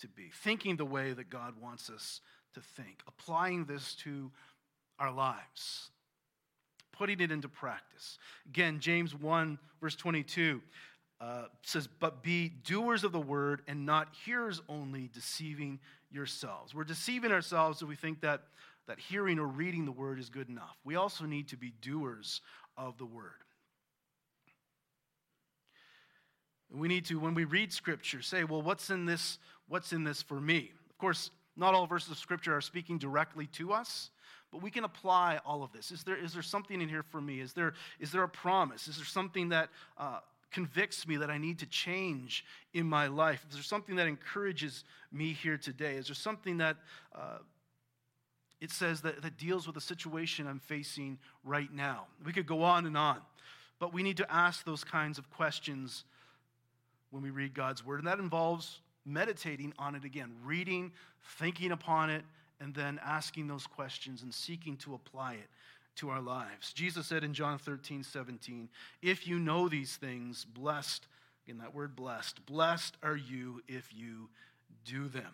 to 0.00 0.08
be, 0.08 0.30
thinking 0.42 0.76
the 0.76 0.84
way 0.84 1.12
that 1.12 1.30
God 1.30 1.54
wants 1.60 1.88
us 1.88 2.20
to 2.54 2.60
think, 2.60 3.00
applying 3.06 3.64
this 3.64 3.94
to 3.96 4.30
our 4.98 5.12
lives, 5.12 5.90
putting 6.92 7.20
it 7.20 7.30
into 7.30 7.48
practice. 7.48 8.18
Again, 8.46 8.80
James 8.80 9.14
1, 9.14 9.58
verse 9.80 9.96
22 9.96 10.60
uh, 11.24 11.44
says, 11.62 11.88
But 12.00 12.22
be 12.22 12.50
doers 12.50 13.02
of 13.02 13.12
the 13.12 13.20
word 13.20 13.62
and 13.66 13.86
not 13.86 14.08
hearers 14.24 14.60
only, 14.68 15.08
deceiving 15.12 15.80
yourselves. 16.12 16.74
We're 16.74 16.84
deceiving 16.84 17.32
ourselves 17.32 17.80
if 17.80 17.88
we 17.88 17.96
think 17.96 18.20
that, 18.20 18.42
that 18.86 18.98
hearing 18.98 19.38
or 19.38 19.46
reading 19.46 19.86
the 19.86 19.92
word 19.92 20.18
is 20.18 20.28
good 20.28 20.50
enough. 20.50 20.76
We 20.84 20.96
also 20.96 21.24
need 21.24 21.48
to 21.48 21.56
be 21.56 21.72
doers 21.80 22.42
of 22.76 22.98
the 22.98 23.06
word. 23.06 23.30
We 26.70 26.88
need 26.88 27.06
to, 27.06 27.18
when 27.18 27.34
we 27.34 27.44
read 27.44 27.72
scripture, 27.72 28.20
say, 28.20 28.44
well, 28.44 28.60
what's 28.60 28.90
in 28.90 29.06
this, 29.06 29.38
what's 29.68 29.92
in 29.92 30.04
this 30.04 30.20
for 30.20 30.40
me? 30.40 30.72
Of 30.90 30.98
course, 30.98 31.30
not 31.56 31.72
all 31.72 31.86
verses 31.86 32.10
of 32.10 32.18
scripture 32.18 32.54
are 32.54 32.60
speaking 32.60 32.98
directly 32.98 33.46
to 33.52 33.72
us, 33.72 34.10
but 34.50 34.60
we 34.60 34.70
can 34.70 34.84
apply 34.84 35.40
all 35.46 35.62
of 35.62 35.72
this. 35.72 35.90
Is 35.90 36.02
there, 36.02 36.16
is 36.16 36.34
there 36.34 36.42
something 36.42 36.82
in 36.82 36.88
here 36.88 37.04
for 37.04 37.20
me? 37.20 37.40
Is 37.40 37.54
there, 37.54 37.74
is 37.98 38.12
there 38.12 38.24
a 38.24 38.28
promise? 38.28 38.88
Is 38.88 38.96
there 38.96 39.06
something 39.06 39.50
that 39.50 39.70
uh, 39.96 40.18
convicts 40.54 41.06
me 41.06 41.16
that 41.16 41.30
I 41.30 41.36
need 41.36 41.58
to 41.58 41.66
change 41.66 42.44
in 42.72 42.86
my 42.86 43.08
life? 43.08 43.44
Is 43.48 43.56
there 43.56 43.62
something 43.64 43.96
that 43.96 44.06
encourages 44.06 44.84
me 45.12 45.32
here 45.32 45.58
today? 45.58 45.96
Is 45.96 46.06
there 46.06 46.14
something 46.14 46.58
that 46.58 46.76
uh, 47.12 47.38
it 48.60 48.70
says 48.70 49.00
that, 49.00 49.20
that 49.22 49.36
deals 49.36 49.66
with 49.66 49.74
the 49.74 49.80
situation 49.80 50.46
I'm 50.46 50.60
facing 50.60 51.18
right 51.42 51.72
now? 51.72 52.06
We 52.24 52.32
could 52.32 52.46
go 52.46 52.62
on 52.62 52.86
and 52.86 52.96
on, 52.96 53.18
but 53.80 53.92
we 53.92 54.04
need 54.04 54.16
to 54.18 54.32
ask 54.32 54.64
those 54.64 54.84
kinds 54.84 55.18
of 55.18 55.28
questions 55.28 56.04
when 57.10 57.22
we 57.22 57.30
read 57.30 57.52
God's 57.52 57.84
word, 57.84 57.98
and 57.98 58.06
that 58.06 58.20
involves 58.20 58.80
meditating 59.04 59.74
on 59.76 59.96
it 59.96 60.04
again, 60.04 60.30
reading, 60.44 60.92
thinking 61.38 61.72
upon 61.72 62.10
it, 62.10 62.22
and 62.60 62.72
then 62.74 63.00
asking 63.04 63.48
those 63.48 63.66
questions 63.66 64.22
and 64.22 64.32
seeking 64.32 64.76
to 64.76 64.94
apply 64.94 65.34
it 65.34 65.48
to 65.96 66.10
our 66.10 66.20
lives. 66.20 66.72
Jesus 66.72 67.06
said 67.06 67.24
in 67.24 67.34
John 67.34 67.58
13, 67.58 68.02
17, 68.02 68.68
If 69.02 69.26
you 69.26 69.38
know 69.38 69.68
these 69.68 69.96
things, 69.96 70.44
blessed, 70.44 71.06
in 71.46 71.58
that 71.58 71.74
word 71.74 71.94
blessed, 71.94 72.44
blessed 72.46 72.96
are 73.02 73.16
you 73.16 73.62
if 73.68 73.92
you 73.94 74.28
do 74.84 75.08
them. 75.08 75.32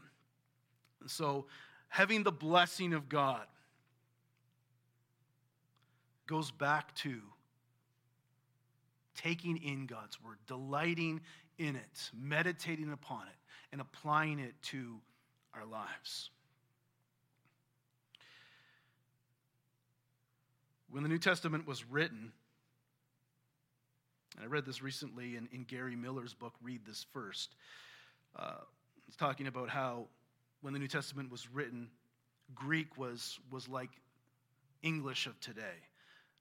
And 1.00 1.10
so, 1.10 1.46
having 1.88 2.22
the 2.22 2.32
blessing 2.32 2.92
of 2.92 3.08
God 3.08 3.46
goes 6.26 6.50
back 6.50 6.94
to 6.96 7.20
taking 9.16 9.56
in 9.58 9.86
God's 9.86 10.22
word, 10.22 10.38
delighting 10.46 11.20
in 11.58 11.76
it, 11.76 12.10
meditating 12.18 12.92
upon 12.92 13.22
it, 13.22 13.36
and 13.72 13.80
applying 13.80 14.38
it 14.38 14.54
to 14.62 14.96
our 15.54 15.66
lives. 15.66 16.30
When 20.90 21.04
the 21.04 21.08
New 21.08 21.18
Testament 21.18 21.68
was 21.68 21.84
written, 21.84 22.32
and 24.34 24.44
I 24.44 24.48
read 24.48 24.64
this 24.66 24.82
recently 24.82 25.36
in, 25.36 25.48
in 25.52 25.62
Gary 25.62 25.94
Miller's 25.94 26.34
book, 26.34 26.54
Read 26.60 26.80
This 26.84 27.06
First. 27.12 27.54
Uh, 28.36 28.54
he's 29.06 29.14
talking 29.14 29.46
about 29.46 29.68
how 29.68 30.08
when 30.62 30.72
the 30.72 30.80
New 30.80 30.88
Testament 30.88 31.30
was 31.30 31.48
written, 31.48 31.88
Greek 32.56 32.98
was, 32.98 33.38
was 33.52 33.68
like 33.68 33.90
English 34.82 35.26
of 35.26 35.38
today. 35.38 35.78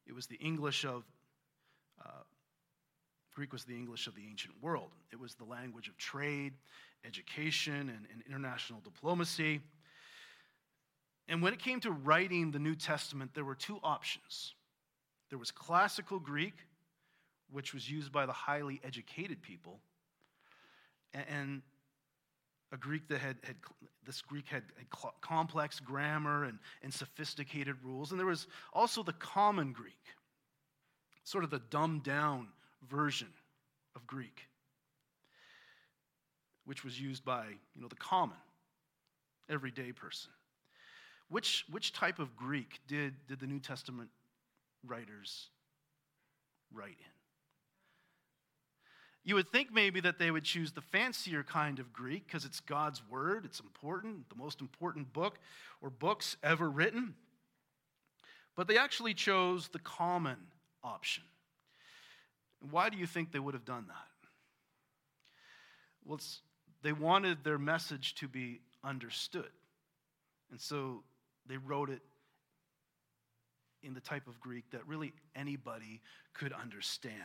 It 0.07 0.13
was 0.13 0.25
the 0.25 0.37
English 0.37 0.83
of, 0.83 1.03
uh, 2.03 2.23
Greek 3.35 3.53
was 3.53 3.65
the 3.65 3.75
English 3.75 4.07
of 4.07 4.15
the 4.15 4.23
ancient 4.27 4.55
world. 4.63 4.89
It 5.11 5.19
was 5.19 5.35
the 5.35 5.45
language 5.45 5.89
of 5.89 5.97
trade, 5.97 6.53
education, 7.05 7.89
and, 7.89 8.07
and 8.11 8.23
international 8.27 8.79
diplomacy. 8.79 9.61
And 11.29 11.43
when 11.43 11.53
it 11.53 11.59
came 11.59 11.79
to 11.81 11.91
writing 11.91 12.49
the 12.49 12.59
New 12.59 12.75
Testament, 12.75 13.31
there 13.35 13.45
were 13.45 13.55
two 13.55 13.79
options 13.83 14.55
there 15.29 15.37
was 15.37 15.51
classical 15.51 16.17
Greek, 16.17 16.55
which 17.51 17.71
was 17.71 17.89
used 17.89 18.11
by 18.11 18.25
the 18.25 18.33
highly 18.33 18.81
educated 18.83 19.43
people, 19.43 19.79
and 21.13 21.61
a 22.71 22.77
Greek 22.77 23.07
that 23.09 23.19
had, 23.19 23.37
had 23.43 23.55
this 24.05 24.21
Greek 24.21 24.47
had, 24.47 24.63
had 24.77 24.87
complex 25.21 25.79
grammar 25.79 26.45
and, 26.45 26.57
and 26.81 26.91
sophisticated 26.91 27.75
rules. 27.83 28.09
And 28.11 28.19
there 28.19 28.27
was 28.27 28.47
also 28.73 29.03
the 29.03 29.13
common 29.13 29.71
Greek, 29.71 30.03
sort 31.23 31.43
of 31.43 31.51
the 31.51 31.61
dumbed 31.69 32.03
down 32.03 32.47
version 32.89 33.29
of 33.95 34.05
Greek, 34.05 34.47
which 36.65 36.83
was 36.83 36.99
used 36.99 37.23
by 37.23 37.45
you 37.75 37.81
know, 37.81 37.87
the 37.87 37.95
common, 37.95 38.37
everyday 39.47 39.91
person. 39.91 40.31
Which, 41.29 41.65
which 41.69 41.93
type 41.93 42.19
of 42.19 42.35
Greek 42.35 42.79
did, 42.87 43.13
did 43.27 43.39
the 43.39 43.47
New 43.47 43.59
Testament 43.59 44.09
writers 44.85 45.49
write 46.73 46.97
in? 46.99 47.11
You 49.23 49.35
would 49.35 49.49
think 49.49 49.71
maybe 49.71 49.99
that 49.99 50.17
they 50.17 50.31
would 50.31 50.43
choose 50.43 50.71
the 50.71 50.81
fancier 50.81 51.43
kind 51.43 51.77
of 51.77 51.93
Greek 51.93 52.25
because 52.25 52.45
it's 52.45 52.59
God's 52.61 53.01
word, 53.11 53.45
it's 53.45 53.59
important, 53.59 54.27
the 54.29 54.35
most 54.35 54.59
important 54.59 55.13
book 55.13 55.37
or 55.81 55.91
books 55.91 56.35
ever 56.41 56.67
written. 56.67 57.13
But 58.55 58.67
they 58.67 58.77
actually 58.77 59.13
chose 59.13 59.67
the 59.67 59.79
common 59.79 60.37
option. 60.83 61.23
Why 62.71 62.89
do 62.89 62.97
you 62.97 63.05
think 63.05 63.31
they 63.31 63.39
would 63.39 63.53
have 63.53 63.65
done 63.65 63.85
that? 63.87 64.07
Well, 66.03 66.19
they 66.81 66.93
wanted 66.93 67.43
their 67.43 67.59
message 67.59 68.15
to 68.15 68.27
be 68.27 68.61
understood. 68.83 69.51
And 70.49 70.59
so 70.59 71.03
they 71.49 71.57
wrote 71.57 71.89
it 71.89 72.01
in 73.83 73.93
the 73.93 73.99
type 73.99 74.27
of 74.27 74.39
Greek 74.39 74.69
that 74.71 74.85
really 74.87 75.13
anybody 75.35 76.01
could 76.33 76.53
understand. 76.53 77.15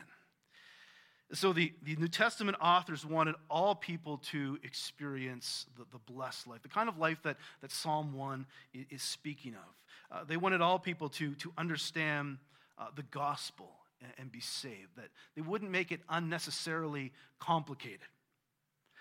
So 1.32 1.52
the, 1.52 1.72
the 1.82 1.96
New 1.96 2.08
Testament 2.08 2.56
authors 2.60 3.04
wanted 3.04 3.34
all 3.50 3.74
people 3.74 4.18
to 4.30 4.58
experience 4.62 5.66
the, 5.76 5.84
the 5.90 5.98
blessed 6.12 6.46
life, 6.46 6.62
the 6.62 6.68
kind 6.68 6.88
of 6.88 6.98
life 6.98 7.18
that, 7.24 7.38
that 7.60 7.72
Psalm 7.72 8.12
1 8.12 8.46
is, 8.90 9.02
speaking 9.02 9.54
of. 9.54 10.16
Uh, 10.16 10.24
they 10.24 10.36
wanted 10.36 10.60
all 10.60 10.78
people 10.78 11.08
to, 11.08 11.34
to 11.36 11.52
understand 11.56 12.38
uh, 12.78 12.86
the 12.94 13.02
gospel 13.04 13.70
and, 14.00 14.12
and 14.18 14.32
be 14.32 14.40
saved, 14.40 14.96
that 14.96 15.08
they 15.34 15.42
wouldn't 15.42 15.70
make 15.70 15.90
it 15.90 16.00
unnecessarily 16.08 17.10
complicated. 17.40 18.00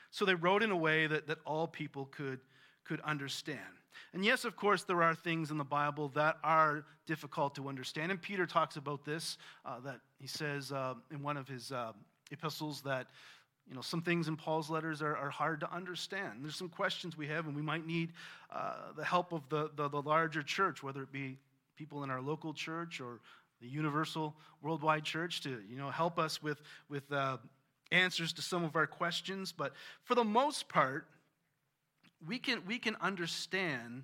So 0.10 0.26
they 0.26 0.36
wrote 0.36 0.64
in 0.64 0.72
a 0.72 0.78
way 0.78 1.08
that, 1.08 1.28
that 1.28 1.40
all 1.46 1.68
people 1.68 2.06
could, 2.06 2.40
could 2.86 3.02
understand. 3.02 3.60
And 4.14 4.24
yes, 4.24 4.46
of 4.46 4.56
course, 4.56 4.84
there 4.84 5.02
are 5.04 5.16
things 5.16 5.52
in 5.52 5.58
the 5.58 5.64
Bible 5.64 6.10
that 6.10 6.38
are 6.44 6.86
difficult 7.06 7.56
to 7.56 7.68
understand. 7.68 8.12
And 8.12 8.22
Peter 8.22 8.46
talks 8.46 8.76
about 8.76 9.06
this, 9.06 9.38
uh, 9.66 9.80
that 9.82 10.00
he 10.20 10.28
says 10.28 10.72
uh, 10.72 10.96
in 11.12 11.22
one 11.22 11.38
of 11.38 11.48
his 11.48 11.72
uh, 11.72 11.94
epistles 12.32 12.82
that 12.82 13.08
you 13.68 13.76
know 13.76 13.82
some 13.82 14.02
things 14.02 14.28
in 14.28 14.36
paul's 14.36 14.70
letters 14.70 15.02
are, 15.02 15.16
are, 15.16 15.30
hard 15.30 15.60
to 15.60 15.74
understand 15.74 16.40
there's 16.42 16.56
some 16.56 16.70
questions 16.70 17.18
we 17.18 17.28
have 17.28 17.46
and 17.46 17.56
we 17.56 17.62
might 17.62 17.86
need 17.86 18.12
uh, 18.52 18.92
the 18.98 19.06
help 19.06 19.32
of 19.32 19.48
the, 19.50 19.70
the, 19.76 19.88
the, 19.90 20.02
larger 20.02 20.44
church 20.44 20.84
whether 20.84 21.04
it 21.04 21.12
be 21.12 21.38
people 21.78 22.04
in 22.04 22.10
our 22.10 22.22
local 22.22 22.54
church 22.54 23.00
or 23.00 23.20
the 23.62 23.68
universal 23.68 24.36
worldwide 24.62 25.04
church 25.04 25.42
to 25.42 25.62
you 25.70 25.78
know 25.78 25.90
help 25.90 26.20
us 26.20 26.44
with 26.44 26.62
with 26.90 27.10
uh, 27.12 27.38
answers 27.92 28.34
to 28.34 28.42
some 28.42 28.64
of 28.64 28.76
our 28.76 28.88
questions 28.88 29.52
but 29.52 29.74
for 30.04 30.16
the 30.16 30.24
most 30.24 30.68
part 30.68 31.08
we 32.28 32.40
can 32.40 32.66
we 32.66 32.80
can 32.80 32.96
understand 33.02 34.04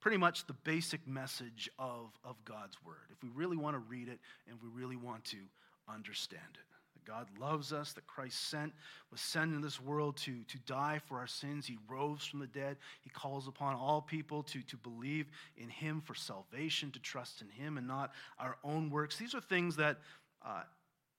pretty 0.00 0.16
much 0.16 0.46
the 0.46 0.52
basic 0.52 1.06
message 1.06 1.70
of, 1.78 2.10
of 2.24 2.36
god's 2.44 2.76
word 2.84 3.10
if 3.10 3.22
we 3.22 3.28
really 3.34 3.56
want 3.56 3.74
to 3.74 3.80
read 3.80 4.08
it 4.08 4.18
and 4.48 4.58
we 4.62 4.68
really 4.68 4.96
want 4.96 5.24
to 5.24 5.38
understand 5.88 6.42
it 6.54 6.66
That 6.94 7.04
God 7.04 7.26
loves 7.38 7.72
us, 7.72 7.92
that 7.92 8.06
Christ 8.06 8.48
sent, 8.48 8.72
was 9.10 9.20
sent 9.20 9.54
in 9.54 9.60
this 9.60 9.80
world 9.80 10.16
to, 10.18 10.42
to 10.44 10.58
die 10.66 11.00
for 11.06 11.18
our 11.18 11.26
sins. 11.26 11.66
He 11.66 11.78
rose 11.88 12.24
from 12.24 12.40
the 12.40 12.46
dead. 12.46 12.76
He 13.02 13.10
calls 13.10 13.48
upon 13.48 13.74
all 13.74 14.00
people 14.00 14.42
to, 14.44 14.62
to 14.62 14.76
believe 14.76 15.26
in 15.56 15.68
Him 15.68 16.00
for 16.00 16.14
salvation, 16.14 16.90
to 16.92 16.98
trust 17.00 17.42
in 17.42 17.48
Him 17.48 17.78
and 17.78 17.86
not 17.86 18.12
our 18.38 18.56
own 18.64 18.90
works. 18.90 19.16
These 19.16 19.34
are 19.34 19.40
things 19.40 19.76
that 19.76 19.98
uh, 20.44 20.62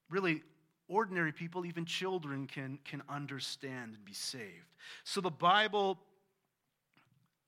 really 0.10 0.43
ordinary 0.87 1.31
people, 1.31 1.65
even 1.65 1.85
children, 1.85 2.47
can, 2.47 2.79
can 2.85 3.01
understand 3.09 3.93
and 3.95 4.05
be 4.05 4.13
saved. 4.13 4.73
So 5.03 5.21
the 5.21 5.31
Bible, 5.31 5.97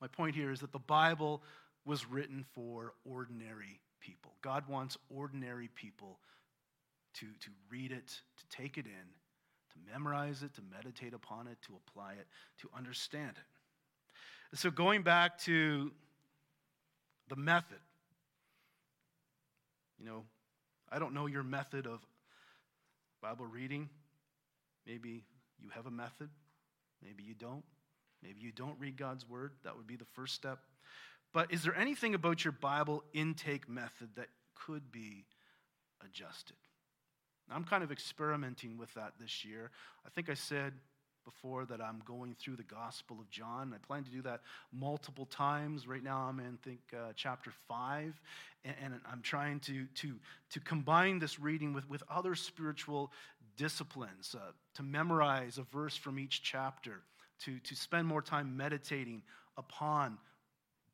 my 0.02 0.08
point 0.08 0.36
here 0.36 0.52
is 0.52 0.60
that 0.62 0.72
the 0.72 0.80
Bible 0.80 1.44
was 1.86 2.10
written 2.10 2.46
for 2.54 2.94
ordinary 3.06 3.80
people. 4.00 4.34
God 4.42 4.68
wants 4.68 4.98
ordinary 5.10 5.70
people 5.76 6.20
to, 7.16 7.26
to 7.26 7.50
read 7.70 7.92
it, 7.92 8.08
to 8.08 8.58
take 8.58 8.78
it 8.78 8.86
in, 8.86 8.92
to 9.72 9.92
memorize 9.92 10.44
it, 10.44 10.54
to 10.56 10.62
meditate 10.72 11.14
upon 11.14 11.48
it, 11.48 11.58
to 11.68 11.74
apply 11.88 12.14
it, 12.14 12.28
to 12.62 12.70
understand 12.76 13.32
it. 13.32 14.58
So, 14.58 14.72
going 14.72 15.04
back 15.04 15.40
to 15.40 15.92
the 17.28 17.36
method, 17.36 17.80
you 20.00 20.06
know, 20.06 20.24
I 20.90 21.00
don't 21.00 21.14
know 21.14 21.26
your 21.26 21.44
method 21.44 21.86
of 21.86 22.00
Bible 23.22 23.46
reading. 23.46 23.90
Maybe 24.86 25.24
you 25.60 25.70
have 25.70 25.86
a 25.86 25.92
method, 25.92 26.30
maybe 27.04 27.24
you 27.24 27.34
don't. 27.34 27.64
Maybe 28.24 28.42
you 28.42 28.52
don't 28.52 28.80
read 28.80 28.98
God's 28.98 29.30
word. 29.30 29.52
That 29.64 29.78
would 29.78 29.86
be 29.86 29.96
the 29.96 30.06
first 30.16 30.34
step. 30.34 30.60
But 31.34 31.54
is 31.54 31.64
there 31.64 31.76
anything 31.76 32.16
about 32.16 32.44
your 32.44 32.52
Bible 32.52 33.04
intake 33.14 33.70
method 33.70 34.10
that 34.16 34.30
could 34.56 34.92
be 34.92 35.26
adjusted? 36.04 36.56
I'm 37.50 37.64
kind 37.64 37.84
of 37.84 37.92
experimenting 37.92 38.78
with 38.78 38.94
that 38.96 39.14
this 39.20 39.46
year. 39.46 39.72
I 40.06 40.10
think 40.10 40.30
I 40.30 40.34
said 40.34 40.74
before 41.28 41.66
that 41.66 41.82
I'm 41.82 42.02
going 42.06 42.38
through 42.40 42.56
the 42.56 42.64
Gospel 42.64 43.18
of 43.20 43.30
John. 43.30 43.74
I 43.76 43.86
plan 43.86 44.06
to 44.06 44.10
do 44.10 44.22
that 44.22 44.42
multiple 44.72 45.26
times. 45.26 45.86
Right 45.86 46.04
now, 46.04 46.20
I'm 46.20 46.40
in, 46.40 46.58
think, 46.64 46.80
uh, 46.94 47.12
chapter 47.18 47.52
5, 47.68 48.14
and, 48.64 48.76
and, 48.82 48.94
I'm 49.12 49.22
trying 49.22 49.60
to, 49.62 49.86
to, 49.96 50.14
to 50.52 50.60
combine 50.62 51.20
this 51.20 51.38
reading 51.38 51.74
with, 51.74 51.88
with 51.90 52.02
other 52.10 52.34
spiritual 52.34 53.12
disciplines, 53.58 54.36
uh, 54.40 54.52
to 54.76 54.84
memorize 54.84 55.58
a 55.58 55.64
verse 55.64 55.98
from 55.98 56.18
each 56.18 56.44
chapter, 56.44 57.02
to, 57.44 57.60
to 57.60 57.76
spend 57.76 58.08
more 58.08 58.22
time 58.22 58.56
meditating 58.56 59.22
upon 59.58 60.18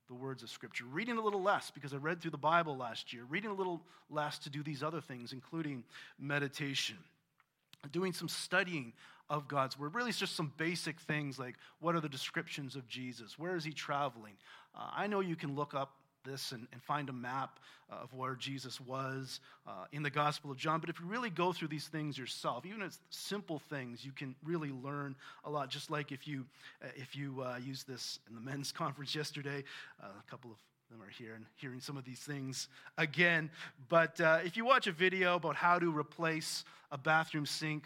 the 0.07 0.15
words 0.15 0.41
of 0.41 0.49
Scripture. 0.49 0.85
Reading 0.91 1.17
a 1.17 1.21
little 1.21 1.43
less 1.43 1.69
because 1.69 1.93
I 1.93 1.97
read 1.97 2.21
through 2.21 2.31
the 2.31 2.37
Bible 2.37 2.75
last 2.75 3.13
year. 3.13 3.23
Reading 3.29 3.51
a 3.51 3.53
little 3.53 3.81
less 4.09 4.39
to 4.39 4.49
do 4.49 4.63
these 4.63 4.81
other 4.81 4.99
things, 4.99 5.31
including 5.31 5.83
meditation. 6.19 6.97
Doing 7.91 8.13
some 8.13 8.29
studying 8.29 8.93
of 9.29 9.47
God's 9.47 9.77
word. 9.79 9.95
Really, 9.95 10.09
it's 10.09 10.19
just 10.19 10.35
some 10.35 10.51
basic 10.57 10.99
things 10.99 11.39
like 11.39 11.55
what 11.79 11.95
are 11.95 12.01
the 12.01 12.09
descriptions 12.09 12.75
of 12.75 12.87
Jesus? 12.87 13.37
Where 13.39 13.55
is 13.55 13.63
he 13.63 13.71
traveling? 13.71 14.33
Uh, 14.75 14.89
I 14.95 15.07
know 15.07 15.19
you 15.19 15.35
can 15.35 15.55
look 15.55 15.73
up 15.73 15.91
this 16.25 16.51
and, 16.51 16.67
and 16.71 16.81
find 16.81 17.09
a 17.09 17.13
map 17.13 17.59
uh, 17.91 18.03
of 18.03 18.13
where 18.13 18.35
Jesus 18.35 18.79
was 18.79 19.41
uh, 19.67 19.85
in 19.91 20.03
the 20.03 20.09
Gospel 20.09 20.51
of 20.51 20.57
John, 20.57 20.79
but 20.79 20.89
if 20.89 20.99
you 20.99 21.05
really 21.05 21.29
go 21.29 21.51
through 21.51 21.67
these 21.67 21.87
things 21.87 22.17
yourself, 22.17 22.65
even 22.65 22.81
as 22.81 22.99
simple 23.09 23.59
things, 23.59 24.05
you 24.05 24.11
can 24.11 24.35
really 24.43 24.71
learn 24.71 25.15
a 25.43 25.49
lot. 25.49 25.69
Just 25.69 25.91
like 25.91 26.11
if 26.11 26.27
you 26.27 26.45
uh, 26.81 26.87
if 26.95 27.15
you 27.15 27.43
uh, 27.43 27.57
use 27.57 27.83
this 27.83 28.19
in 28.29 28.35
the 28.35 28.41
men's 28.41 28.71
conference 28.83 29.15
yesterday, 29.15 29.63
a 30.01 30.29
couple 30.29 30.51
of 30.51 30.57
them 30.89 31.01
are 31.01 31.09
here 31.09 31.33
and 31.33 31.45
hearing 31.55 31.79
some 31.79 31.97
of 31.97 32.05
these 32.05 32.19
things 32.19 32.67
again. 32.97 33.49
But 33.89 34.19
if 34.19 34.55
you 34.55 34.65
watch 34.65 34.87
a 34.87 34.91
video 34.91 35.35
about 35.35 35.55
how 35.55 35.79
to 35.79 35.95
replace 35.95 36.63
a 36.91 36.97
bathroom 36.97 37.45
sink, 37.45 37.83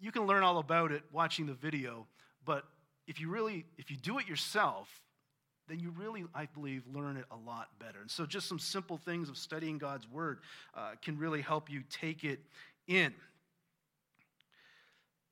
you 0.00 0.12
can 0.12 0.26
learn 0.26 0.42
all 0.42 0.58
about 0.58 0.92
it 0.92 1.02
watching 1.12 1.46
the 1.46 1.54
video, 1.54 2.06
but 2.44 2.64
if 3.06 3.20
you 3.20 3.28
really, 3.30 3.64
if 3.78 3.90
you 3.90 3.96
do 3.96 4.18
it 4.18 4.26
yourself, 4.28 4.88
then 5.68 5.80
you 5.80 5.90
really, 5.90 6.24
I 6.34 6.46
believe, 6.46 6.82
learn 6.92 7.16
it 7.16 7.24
a 7.30 7.36
lot 7.36 7.68
better. 7.78 8.00
And 8.00 8.10
so, 8.10 8.26
just 8.26 8.48
some 8.48 8.58
simple 8.58 8.98
things 8.98 9.28
of 9.28 9.36
studying 9.36 9.78
God's 9.78 10.08
Word 10.08 10.38
uh, 10.74 10.92
can 11.02 11.18
really 11.18 11.40
help 11.40 11.70
you 11.70 11.82
take 11.90 12.24
it 12.24 12.40
in. 12.86 13.12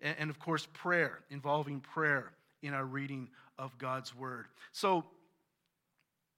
And, 0.01 0.17
and, 0.19 0.31
of 0.31 0.39
course, 0.39 0.67
prayer, 0.73 1.21
involving 1.31 1.81
prayer 1.81 2.33
in 2.63 2.75
our 2.75 2.85
reading 2.85 3.29
of 3.59 3.77
God's 3.79 4.15
Word. 4.15 4.47
So, 4.73 5.05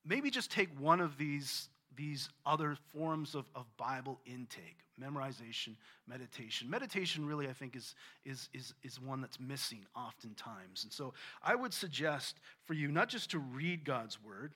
maybe 0.04 0.30
just 0.30 0.50
take 0.50 0.68
one 0.78 1.00
of 1.00 1.16
these 1.16 1.68
these 1.96 2.28
other 2.44 2.76
forms 2.92 3.34
of, 3.34 3.46
of 3.54 3.64
Bible 3.76 4.20
intake 4.26 4.86
memorization, 5.00 5.74
meditation. 6.08 6.68
Meditation, 6.70 7.26
really, 7.26 7.48
I 7.48 7.52
think, 7.52 7.76
is, 7.76 7.94
is, 8.24 8.48
is, 8.54 8.74
is 8.82 9.00
one 9.00 9.20
that's 9.20 9.38
missing 9.38 9.84
oftentimes. 9.94 10.84
And 10.84 10.92
so 10.92 11.12
I 11.42 11.54
would 11.54 11.74
suggest 11.74 12.36
for 12.64 12.74
you 12.74 12.88
not 12.88 13.08
just 13.08 13.30
to 13.32 13.38
read 13.38 13.84
God's 13.84 14.22
word, 14.22 14.54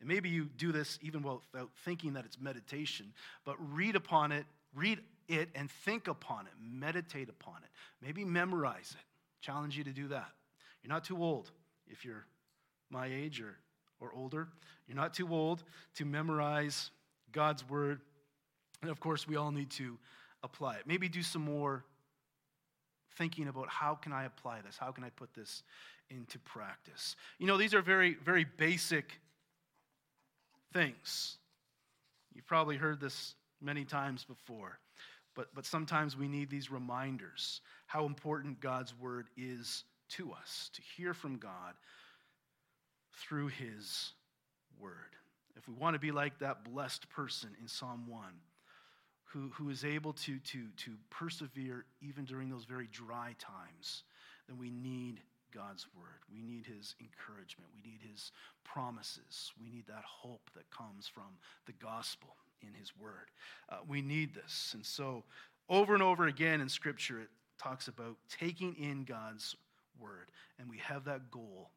and 0.00 0.08
maybe 0.08 0.28
you 0.28 0.46
do 0.56 0.72
this 0.72 0.98
even 1.02 1.22
without 1.22 1.70
thinking 1.84 2.14
that 2.14 2.24
it's 2.24 2.40
meditation, 2.40 3.12
but 3.44 3.56
read 3.72 3.94
upon 3.94 4.32
it, 4.32 4.46
read 4.74 5.00
it, 5.28 5.48
and 5.54 5.70
think 5.70 6.08
upon 6.08 6.46
it, 6.46 6.52
meditate 6.60 7.28
upon 7.28 7.56
it. 7.62 7.68
Maybe 8.04 8.24
memorize 8.24 8.96
it. 8.98 9.04
Challenge 9.40 9.76
you 9.76 9.84
to 9.84 9.92
do 9.92 10.08
that. 10.08 10.30
You're 10.82 10.92
not 10.92 11.04
too 11.04 11.22
old 11.22 11.50
if 11.88 12.04
you're 12.04 12.26
my 12.90 13.06
age 13.06 13.40
or 13.40 13.56
or 14.02 14.12
older. 14.14 14.48
You're 14.88 14.96
not 14.96 15.14
too 15.14 15.32
old 15.32 15.62
to 15.94 16.04
memorize 16.04 16.90
God's 17.30 17.68
word. 17.68 18.00
And 18.82 18.90
of 18.90 19.00
course, 19.00 19.28
we 19.28 19.36
all 19.36 19.52
need 19.52 19.70
to 19.72 19.96
apply 20.42 20.76
it. 20.76 20.82
Maybe 20.86 21.08
do 21.08 21.22
some 21.22 21.42
more 21.42 21.84
thinking 23.16 23.48
about 23.48 23.68
how 23.68 23.94
can 23.94 24.12
I 24.12 24.24
apply 24.24 24.60
this? 24.62 24.76
How 24.76 24.90
can 24.90 25.04
I 25.04 25.10
put 25.10 25.32
this 25.34 25.62
into 26.10 26.38
practice? 26.40 27.14
You 27.38 27.46
know, 27.46 27.56
these 27.56 27.74
are 27.74 27.82
very, 27.82 28.16
very 28.24 28.44
basic 28.44 29.20
things. 30.72 31.36
You've 32.34 32.46
probably 32.46 32.76
heard 32.76 33.00
this 33.00 33.34
many 33.60 33.84
times 33.84 34.24
before, 34.24 34.78
but, 35.34 35.54
but 35.54 35.64
sometimes 35.64 36.16
we 36.16 36.26
need 36.26 36.50
these 36.50 36.70
reminders 36.70 37.60
how 37.86 38.06
important 38.06 38.60
God's 38.60 38.98
word 38.98 39.28
is 39.36 39.84
to 40.10 40.32
us, 40.32 40.70
to 40.74 40.82
hear 40.96 41.14
from 41.14 41.36
God, 41.36 41.74
through 43.12 43.48
his 43.48 44.12
word. 44.80 44.92
If 45.56 45.68
we 45.68 45.74
want 45.74 45.94
to 45.94 46.00
be 46.00 46.12
like 46.12 46.38
that 46.38 46.64
blessed 46.64 47.08
person 47.10 47.50
in 47.60 47.68
Psalm 47.68 48.06
1, 48.08 48.22
who, 49.24 49.50
who 49.54 49.70
is 49.70 49.84
able 49.84 50.12
to, 50.12 50.38
to, 50.38 50.66
to 50.76 50.92
persevere 51.10 51.84
even 52.00 52.24
during 52.24 52.50
those 52.50 52.64
very 52.64 52.88
dry 52.90 53.34
times, 53.38 54.04
then 54.48 54.58
we 54.58 54.70
need 54.70 55.20
God's 55.54 55.86
word. 55.96 56.20
We 56.32 56.42
need 56.42 56.66
his 56.66 56.94
encouragement. 57.00 57.70
We 57.74 57.90
need 57.90 58.00
his 58.10 58.32
promises. 58.64 59.52
We 59.60 59.70
need 59.70 59.86
that 59.86 60.04
hope 60.04 60.50
that 60.54 60.70
comes 60.70 61.06
from 61.06 61.38
the 61.66 61.72
gospel 61.72 62.36
in 62.62 62.74
his 62.78 62.92
word. 62.98 63.30
Uh, 63.68 63.78
we 63.86 64.02
need 64.02 64.34
this. 64.34 64.72
And 64.74 64.84
so, 64.84 65.24
over 65.68 65.94
and 65.94 66.02
over 66.02 66.26
again 66.26 66.60
in 66.60 66.68
Scripture, 66.68 67.20
it 67.20 67.28
talks 67.58 67.88
about 67.88 68.16
taking 68.28 68.74
in 68.74 69.04
God's 69.04 69.56
word. 70.00 70.30
And 70.58 70.68
we 70.68 70.78
have 70.78 71.04
that 71.04 71.30
goal 71.30 71.70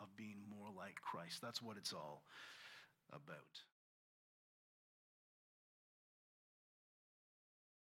of 0.00 0.08
being 0.16 0.38
more 0.50 0.68
like 0.76 0.96
Christ. 1.02 1.40
That's 1.42 1.62
what 1.62 1.76
it's 1.76 1.92
all 1.92 2.22
about. 3.12 3.69